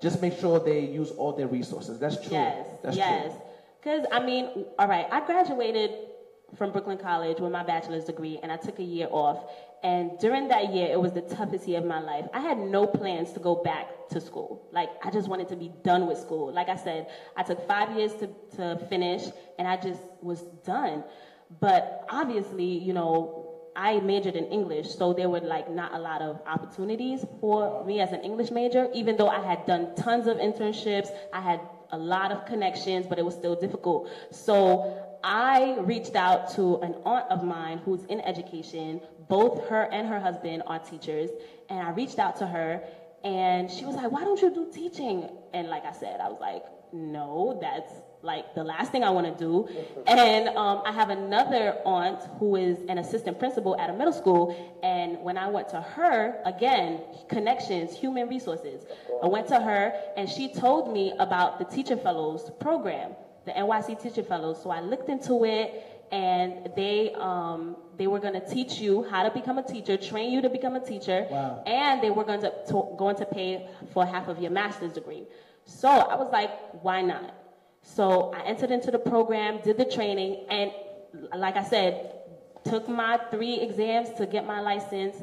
[0.00, 1.98] Just make sure they use all their resources.
[1.98, 2.32] That's true.
[2.32, 3.32] Yes, That's yes.
[3.32, 3.40] true.
[3.80, 5.90] Because, I mean, all right, I graduated
[6.56, 9.44] from Brooklyn College with my bachelor's degree, and I took a year off.
[9.84, 12.24] And during that year, it was the toughest year of my life.
[12.32, 14.66] I had no plans to go back to school.
[14.72, 16.50] Like, I just wanted to be done with school.
[16.50, 19.24] Like I said, I took five years to, to finish,
[19.58, 21.04] and I just was done.
[21.60, 26.22] But obviously, you know, I majored in English, so there were like not a lot
[26.22, 30.38] of opportunities for me as an English major, even though I had done tons of
[30.38, 31.60] internships, I had
[31.90, 34.08] a lot of connections, but it was still difficult.
[34.30, 39.00] So I reached out to an aunt of mine who's in education.
[39.26, 41.30] Both her and her husband are teachers,
[41.70, 42.82] and I reached out to her,
[43.24, 46.40] and she was like, "Why don't you do teaching?" And like I said, I was
[46.40, 46.62] like,
[46.92, 47.90] "No, that's
[48.24, 49.68] like the last thing I want to do.
[50.06, 54.54] And um, I have another aunt who is an assistant principal at a middle school.
[54.82, 58.86] And when I went to her, again, connections, human resources.
[59.22, 63.14] I went to her and she told me about the Teacher Fellows program,
[63.44, 64.62] the NYC Teacher Fellows.
[64.62, 69.22] So I looked into it and they um, they were going to teach you how
[69.22, 71.62] to become a teacher, train you to become a teacher, Wow.
[71.66, 75.24] and they were going to, to going to pay for half of your master's degree.
[75.64, 76.50] So I was like,
[76.82, 77.34] why not?
[77.82, 80.70] So I entered into the program, did the training, and
[81.36, 82.12] like I said,
[82.64, 85.16] took my three exams to get my license.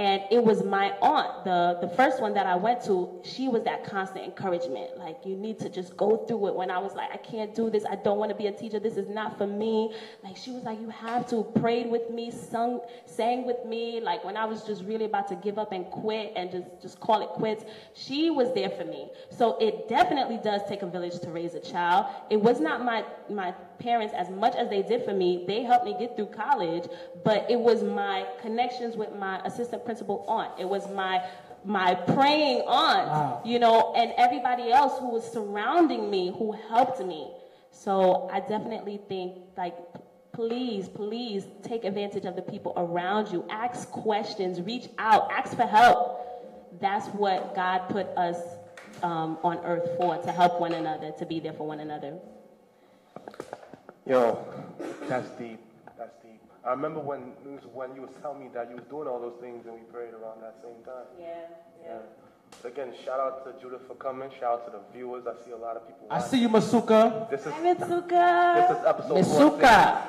[0.00, 3.64] And it was my aunt, the, the first one that I went to, she was
[3.64, 4.96] that constant encouragement.
[4.96, 6.54] Like, you need to just go through it.
[6.54, 8.80] When I was like, I can't do this, I don't want to be a teacher,
[8.80, 9.94] this is not for me.
[10.24, 11.42] Like, she was like, you have to.
[11.60, 14.00] Prayed with me, sung, sang with me.
[14.00, 17.00] Like, when I was just really about to give up and quit and just, just
[17.00, 19.10] call it quits, she was there for me.
[19.28, 22.06] So it definitely does take a village to raise a child.
[22.30, 25.84] It was not my, my parents, as much as they did for me, they helped
[25.84, 26.84] me get through college,
[27.24, 30.52] but it was my connections with my assistant principal aunt.
[30.56, 31.20] It was my
[31.64, 33.42] my praying aunt, Wow.
[33.44, 37.22] you know, and everybody else who was surrounding me who helped me.
[37.72, 39.74] So I definitely think like
[40.32, 43.44] please, please take advantage of the people around you.
[43.50, 46.00] Ask questions, reach out, ask for help.
[46.80, 48.38] That's what God put us
[49.02, 52.12] um, on earth for, to help one another, to be there for one another.
[54.06, 54.38] Yo,
[55.08, 55.58] that's deep.
[56.62, 56.68] That's deep.
[56.68, 59.20] I remember when it was when you was telling me that you was doing all
[59.20, 61.06] those things and we prayed around that same time.
[61.18, 61.26] Yeah,
[61.84, 61.98] Yeah.
[62.62, 64.28] So again, shout out to Judith for coming.
[64.40, 65.24] Shout out to the viewers.
[65.26, 66.06] I see a lot of people.
[66.10, 66.30] I watching.
[66.30, 67.30] see you, Masuka.
[67.30, 68.54] This is Hi, Mitsuka.
[68.56, 69.60] this is episode 14.
[69.60, 70.02] Masuka.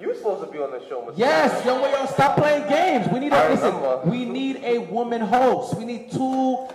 [0.00, 1.14] You were supposed to be on the show, Masuka.
[1.18, 3.08] Yes, young yo, stop playing games.
[3.12, 5.76] We need a listen, we need a woman host.
[5.76, 6.68] We need two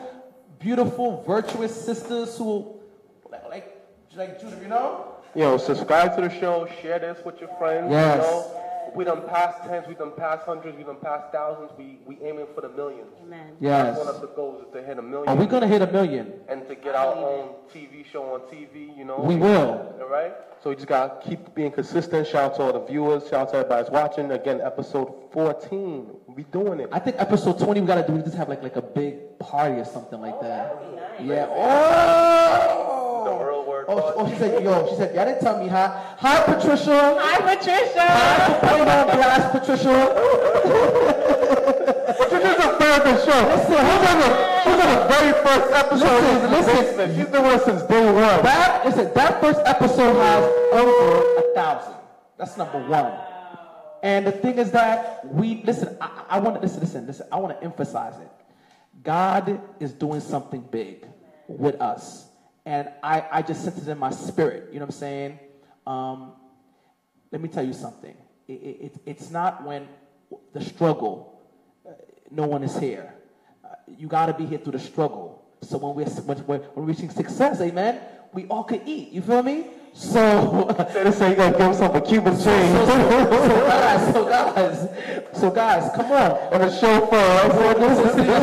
[0.60, 2.76] beautiful, virtuous sisters who
[3.32, 3.78] like like,
[4.16, 5.14] like Judith, you know?
[5.36, 6.68] Yo, subscribe to the show.
[6.82, 7.92] Share this with your friends.
[7.92, 8.18] Yes.
[8.18, 8.64] You know,
[8.98, 11.70] We done past tens, we done past hundreds, we done past thousands.
[11.78, 13.14] We we aiming for the millions.
[13.22, 13.54] Amen.
[13.60, 13.96] Yes.
[13.96, 15.30] That's one of the goals is to hit a million.
[15.30, 16.34] Are we gonna hit a million?
[16.48, 19.20] and to get our own TV show on TV, you know.
[19.20, 19.96] We will.
[20.02, 20.34] All right.
[20.64, 22.26] So we just gotta keep being consistent.
[22.26, 23.28] Shout out to all the viewers.
[23.30, 24.32] Shout out to everybody that's watching.
[24.32, 26.08] Again, episode 14.
[26.28, 26.90] We doing it.
[26.92, 29.76] I think episode 20 we gotta do, we just have like like a big party
[29.76, 30.82] or something like oh, that.
[30.82, 31.38] That'd be nice.
[31.38, 31.48] Yeah.
[31.52, 32.97] Oh!
[33.40, 36.16] The real word Oh, oh, she said, yo, she said, y'all didn't tell me hi.
[36.20, 37.18] Hi, Patricia.
[37.22, 38.02] Hi, Patricia.
[38.02, 39.96] Hi, put it on blast, Patricia.
[42.18, 43.42] Patricia's a fan of the show.
[43.48, 44.30] Listen, she's on the,
[44.64, 46.22] she's on the very first episode.
[46.22, 47.16] Listen, Listen, listen.
[47.16, 48.44] She's been with us since day one.
[48.44, 50.44] That, listen, that first episode has
[50.74, 51.96] over a thousand.
[52.38, 53.14] That's number one.
[54.04, 57.38] And the thing is that we, listen, I, I want to, listen, listen, listen, I
[57.38, 58.30] want to emphasize it.
[59.04, 61.08] God is doing something big
[61.48, 62.27] with us.
[62.68, 64.74] And I, I just sense it in my spirit.
[64.74, 65.40] You know what I'm saying?
[65.86, 66.34] Um,
[67.32, 68.14] let me tell you something.
[68.46, 69.88] It, it, it- it's not when
[70.52, 71.40] the struggle,
[71.88, 71.92] uh,
[72.30, 73.14] no one is here.
[73.64, 75.46] Uh, you got to be here through the struggle.
[75.62, 76.46] So when we're, when,
[76.76, 78.02] we're, reaching success, amen,
[78.34, 79.14] we all can eat.
[79.14, 79.68] You feel me?
[79.98, 82.72] So, Say this, say you gotta give himself a Cuban so, chain.
[82.76, 84.90] so, so guys, so guys,
[85.34, 86.54] so guys, come on.
[86.54, 87.18] and a chauffeur.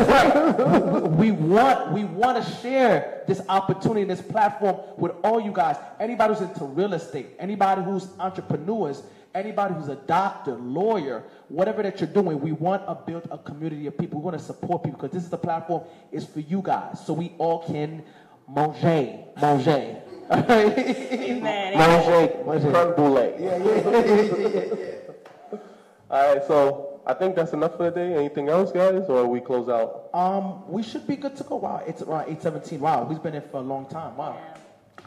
[0.05, 1.11] Right.
[1.11, 5.77] we want we want to share this opportunity, this platform with all you guys.
[5.97, 9.03] Anybody who's into real estate, anybody who's entrepreneurs,
[9.33, 13.87] anybody who's a doctor, lawyer, whatever that you're doing, we want to build a community
[13.87, 14.19] of people.
[14.19, 17.13] We want to support people because this is the platform is for you guys, so
[17.13, 18.03] we all can
[18.53, 20.01] manger, manger.
[20.29, 20.77] All right?
[20.79, 21.77] Amen.
[21.77, 22.71] Manger, Manger.
[22.71, 23.33] creme brulee.
[26.09, 28.13] All right, so I think that's enough for the day.
[28.15, 30.09] Anything else, guys, or we close out?
[30.13, 31.57] Um, we should be good to go.
[31.57, 32.79] Wow, it's around eight seventeen.
[32.79, 34.15] Wow, we've been here for a long time.
[34.15, 34.37] Wow.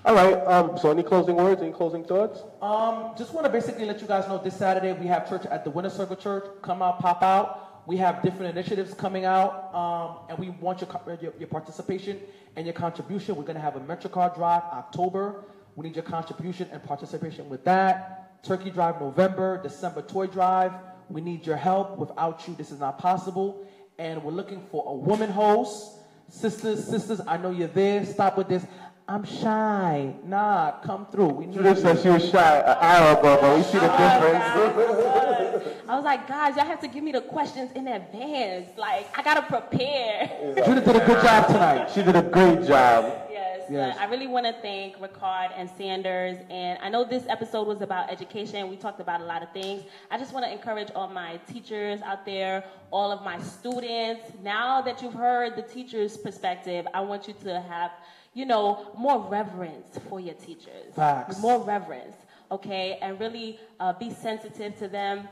[0.04, 0.34] All right.
[0.46, 1.60] Um, so any closing words?
[1.62, 2.42] Any closing thoughts?
[2.62, 5.64] Um, just want to basically let you guys know this Saturday we have church at
[5.64, 6.44] the Winter Circle Church.
[6.62, 7.67] Come out, pop out.
[7.88, 10.90] We have different initiatives coming out, um, and we want your,
[11.22, 12.20] your your participation
[12.54, 13.34] and your contribution.
[13.34, 15.46] We're gonna have a MetroCard drive October.
[15.74, 18.42] We need your contribution and participation with that.
[18.44, 20.72] Turkey Drive November, December Toy Drive.
[21.08, 21.96] We need your help.
[21.96, 23.66] Without you, this is not possible.
[23.98, 25.94] And we're looking for a woman host.
[26.28, 28.04] Sisters, sisters, I know you're there.
[28.04, 28.66] Stop with this.
[29.08, 30.14] I'm shy.
[30.24, 31.28] Nah, come through.
[31.28, 31.82] We need Judith you.
[31.82, 35.78] said she was shy, an Arab, but we see the oh, difference.
[35.88, 38.68] I was like, guys, y'all have to give me the questions in advance.
[38.76, 40.30] Like, I gotta prepare.
[40.62, 41.90] Judith did a good job tonight.
[41.90, 43.28] she did a great job.
[43.30, 43.96] Yes, Yes.
[43.98, 46.36] I really want to thank Ricard and Sanders.
[46.50, 48.68] And I know this episode was about education.
[48.68, 49.84] We talked about a lot of things.
[50.10, 54.32] I just want to encourage all my teachers out there, all of my students.
[54.42, 57.90] Now that you've heard the teacher's perspective, I want you to have,
[58.34, 60.94] you know, more reverence for your teachers.
[60.94, 61.40] Facts.
[61.40, 62.16] More reverence,
[62.50, 62.98] okay?
[63.02, 65.28] And really uh, be sensitive to them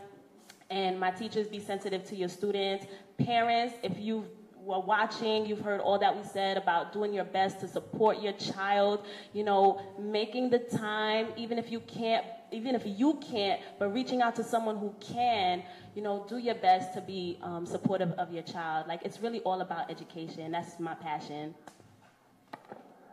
[0.71, 2.87] and my teachers be sensitive to your students
[3.19, 4.25] parents if you
[4.59, 8.33] were watching you've heard all that we said about doing your best to support your
[8.33, 13.93] child you know making the time even if you can't even if you can't but
[13.93, 15.63] reaching out to someone who can
[15.95, 19.41] you know do your best to be um, supportive of your child like it's really
[19.41, 21.55] all about education that's my passion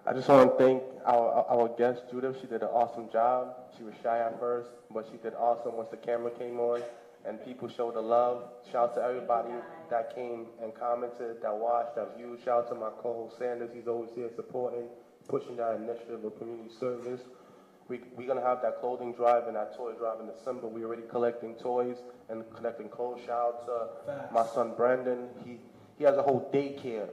[0.05, 2.35] I just want to thank our, our guest, Judith.
[2.41, 3.55] She did an awesome job.
[3.77, 6.81] She was shy at first, but she did awesome once the camera came on
[7.25, 8.43] and people showed the love.
[8.69, 9.53] Shout out to everybody
[9.89, 12.43] that came and commented, that watched, that viewed.
[12.43, 13.69] Shout out to my co-host Sanders.
[13.73, 14.89] He's always here supporting,
[15.29, 17.21] pushing that initiative of community service.
[17.87, 20.67] We, we're going to have that clothing drive and that toy drive in December.
[20.67, 21.95] We're already collecting toys
[22.27, 23.21] and collecting clothes.
[23.25, 23.65] Shout out
[24.07, 25.29] to my son Brandon.
[25.45, 25.59] He,
[25.97, 27.07] he has a whole daycare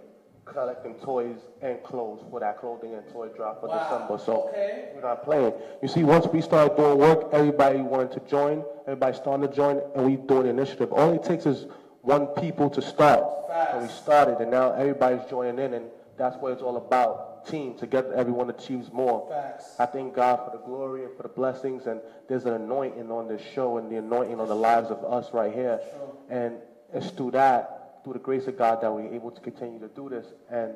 [0.45, 4.19] collecting toys and clothes for that clothing and toy drop for December.
[4.19, 4.89] So Okay.
[4.95, 5.53] we're not playing.
[5.83, 8.65] You see, once we started doing work, everybody wanted to join.
[8.87, 10.93] Everybody started to join, and we doing the initiative.
[10.93, 11.67] All it takes is
[12.03, 13.25] one people to start,
[13.73, 15.87] and we started, and now everybody's joining in, and
[16.17, 17.47] that's what it's all about.
[17.47, 19.27] Team together, everyone achieves more.
[19.31, 19.77] Facts.
[19.79, 23.29] I thank God for the glory and for the blessings, and there's an anointing on
[23.29, 25.81] this show, and the anointing on the lives of us right here,
[26.29, 26.57] and
[26.93, 30.09] it's through that through the grace of God that we're able to continue to do
[30.09, 30.27] this.
[30.51, 30.75] And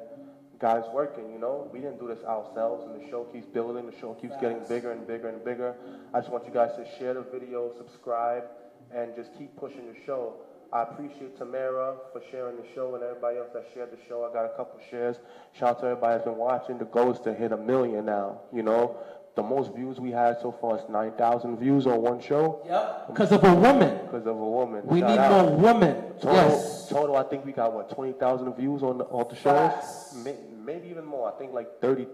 [0.58, 1.68] God is working, you know.
[1.72, 3.86] We didn't do this ourselves, and the show keeps building.
[3.86, 5.74] The show keeps getting bigger and bigger and bigger.
[6.12, 8.44] I just want you guys to share the video, subscribe,
[8.94, 10.34] and just keep pushing the show.
[10.72, 14.28] I appreciate Tamara for sharing the show and everybody else that shared the show.
[14.28, 15.16] I got a couple shares.
[15.52, 16.78] Shout out to everybody that's been watching.
[16.78, 18.96] The goal is to hit a million now, you know.
[19.36, 23.08] The most views we had so far is 9,000 views on one show Yep.
[23.08, 23.98] Because of a woman.
[24.06, 24.82] because of a woman.
[24.86, 25.30] We Shout need out.
[25.48, 25.96] more women.
[26.20, 26.88] Total, Yes.
[26.88, 30.14] total, I think we got what twenty thousand views on the, on the shows.
[30.24, 31.28] May, maybe even more.
[31.32, 32.06] I think like 30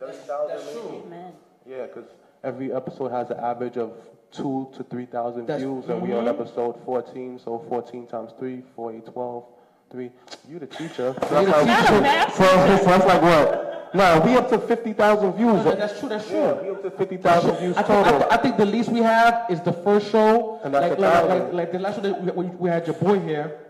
[0.00, 0.80] 30,000 That's maybe.
[0.80, 1.02] true.
[1.06, 1.32] amen
[1.64, 2.10] Yeah, because
[2.42, 3.92] every episode has an average of
[4.32, 6.28] two to 3,000 That's- views, and we on mhm.
[6.30, 9.44] episode 14, so 14 times 3, 4, 8, 12,
[9.90, 10.10] 3.
[10.48, 11.14] You the teacher.
[11.28, 12.30] So that's like- teacher.
[12.34, 12.44] So,
[12.78, 13.70] so that's like what?
[13.94, 15.64] Nah, we up to 50,000 views.
[15.64, 16.62] No, that's true, that's Yeah, true.
[16.64, 18.28] we up to 50,000 views I think, I, total.
[18.32, 20.60] I think the least we have is the first show.
[20.64, 21.38] And that's like, like, thousand.
[21.44, 23.60] like, like the last show that we, we had your boy here.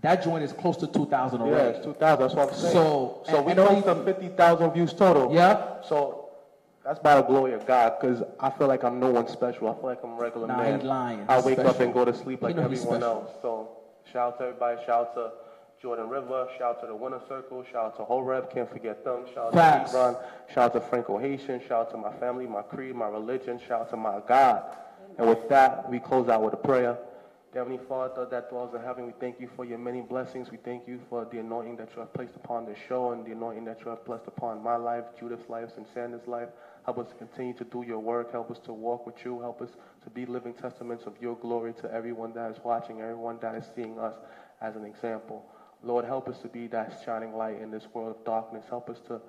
[0.00, 2.72] That joint is close to 2,000 Yeah, it's 2,000, that's what I'm saying.
[2.72, 5.32] So, so and- we know only- to 50,000 views total.
[5.34, 5.82] Yeah.
[5.82, 6.30] So
[6.82, 9.68] that's by the glory of God, because I feel like I'm no one special.
[9.68, 11.26] I feel like I'm a regular Nah, man.
[11.28, 13.30] I wake up and go to sleep like know everyone else.
[13.42, 13.68] So
[14.10, 14.78] shout out to everybody.
[14.86, 15.30] Shout out to
[15.84, 16.48] Jordan River.
[16.56, 17.62] Shout out to the Winner Circle.
[17.70, 18.50] Shout out to Horeb.
[18.50, 19.26] Can't forget them.
[19.34, 20.16] Shout out to Hebron.
[20.48, 21.60] Shout out to Franco Haitian.
[21.60, 23.60] Shout out to my family, my creed, my religion.
[23.68, 24.64] Shout out to my God.
[25.18, 26.96] And with that, we close out with a prayer.
[27.52, 30.50] Heavenly Father that dwells in heaven, we thank you for your many blessings.
[30.50, 33.32] We thank you for the anointing that you have placed upon this show and the
[33.32, 36.48] anointing that you have blessed upon my life, Judith's life, and Sanders' life.
[36.86, 38.32] Help us to continue to do your work.
[38.32, 39.38] Help us to walk with you.
[39.40, 39.68] Help us
[40.02, 43.66] to be living testaments of your glory to everyone that is watching, everyone that is
[43.76, 44.14] seeing us
[44.62, 45.44] as an example.
[45.84, 48.64] Lord, help us to be that shining light in this world of darkness.
[48.68, 49.20] Help us to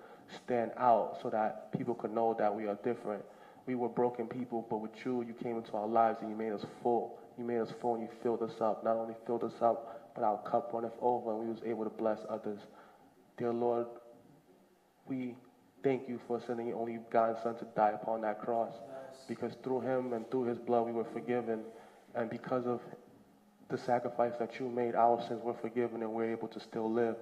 [0.43, 3.23] stand out so that people can know that we are different.
[3.65, 6.53] We were broken people, but with you, you came into our lives and you made
[6.53, 7.17] us full.
[7.37, 8.83] You made us full and you filled us up.
[8.83, 11.89] Not only filled us up, but our cup runneth over and we was able to
[11.89, 12.59] bless others.
[13.37, 13.87] Dear Lord,
[15.07, 15.35] we
[15.83, 18.73] thank you for sending your only begotten Son to die upon that cross.
[19.27, 21.61] Because through him and through his blood we were forgiven.
[22.13, 22.79] And because of
[23.69, 27.15] the sacrifice that you made, our sins were forgiven and we're able to still live.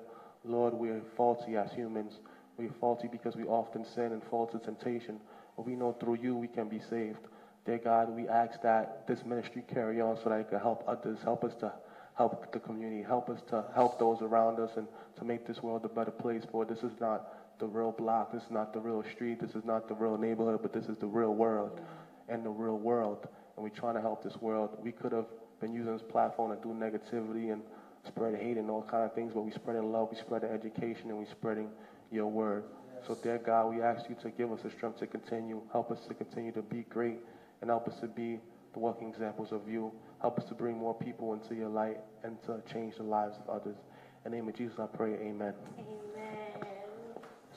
[0.44, 2.14] Lord, we're faulty as humans.
[2.57, 5.20] We're faulty because we often sin and fall to temptation.
[5.56, 7.20] But we know through you we can be saved.
[7.65, 11.20] Dear God, we ask that this ministry carry on so that it can help others,
[11.24, 11.72] help us to
[12.15, 14.88] help the community, help us to help those around us and
[15.18, 16.44] to make this world a better place.
[16.52, 19.64] For this is not the real block, this is not the real street, this is
[19.64, 21.80] not the real neighborhood, but this is the real world
[22.28, 23.28] and the real world.
[23.56, 24.78] And we're trying to help this world.
[24.82, 25.28] We could have
[25.64, 27.61] been using this platform to do negativity and
[28.06, 31.18] spread hate and all kind of things, but we spreading love, we spreading education, and
[31.18, 31.69] we spreading
[32.11, 32.65] your word.
[33.07, 35.61] So, dear God, we ask you to give us the strength to continue.
[35.72, 37.19] Help us to continue to be great
[37.61, 38.40] and help us to be
[38.73, 39.91] the walking examples of you.
[40.22, 43.49] Help us to bring more people into your light and to change the lives of
[43.49, 43.77] others.
[44.26, 45.53] In the name of Jesus, I pray, amen.
[45.77, 46.34] Amen.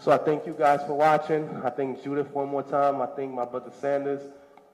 [0.00, 1.48] So I thank you guys for watching.
[1.64, 3.02] I thank Judith one more time.
[3.02, 4.22] I thank my brother Sanders.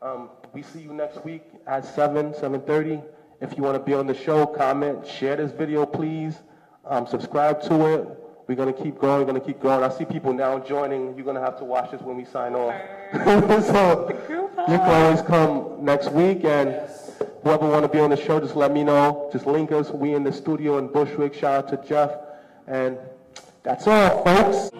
[0.02, 3.02] Um, we see you next week at 7, 7.30.
[3.42, 6.36] If you want to be on the show, comment, share this video, please.
[6.84, 8.08] Um, subscribe to it.
[8.46, 9.18] We're going to keep going.
[9.18, 9.82] We're going to keep going.
[9.82, 11.16] I see people now joining.
[11.16, 12.72] You're going to have to watch this when we sign off.
[13.64, 14.08] so
[14.68, 16.44] you can always come next week.
[16.44, 16.88] And
[17.42, 19.28] whoever want to be on the show, just let me know.
[19.32, 19.90] Just link us.
[19.90, 21.34] We in the studio in Bushwick.
[21.34, 22.12] Shout out to Jeff.
[22.68, 22.96] And
[23.64, 24.70] that's all, folks.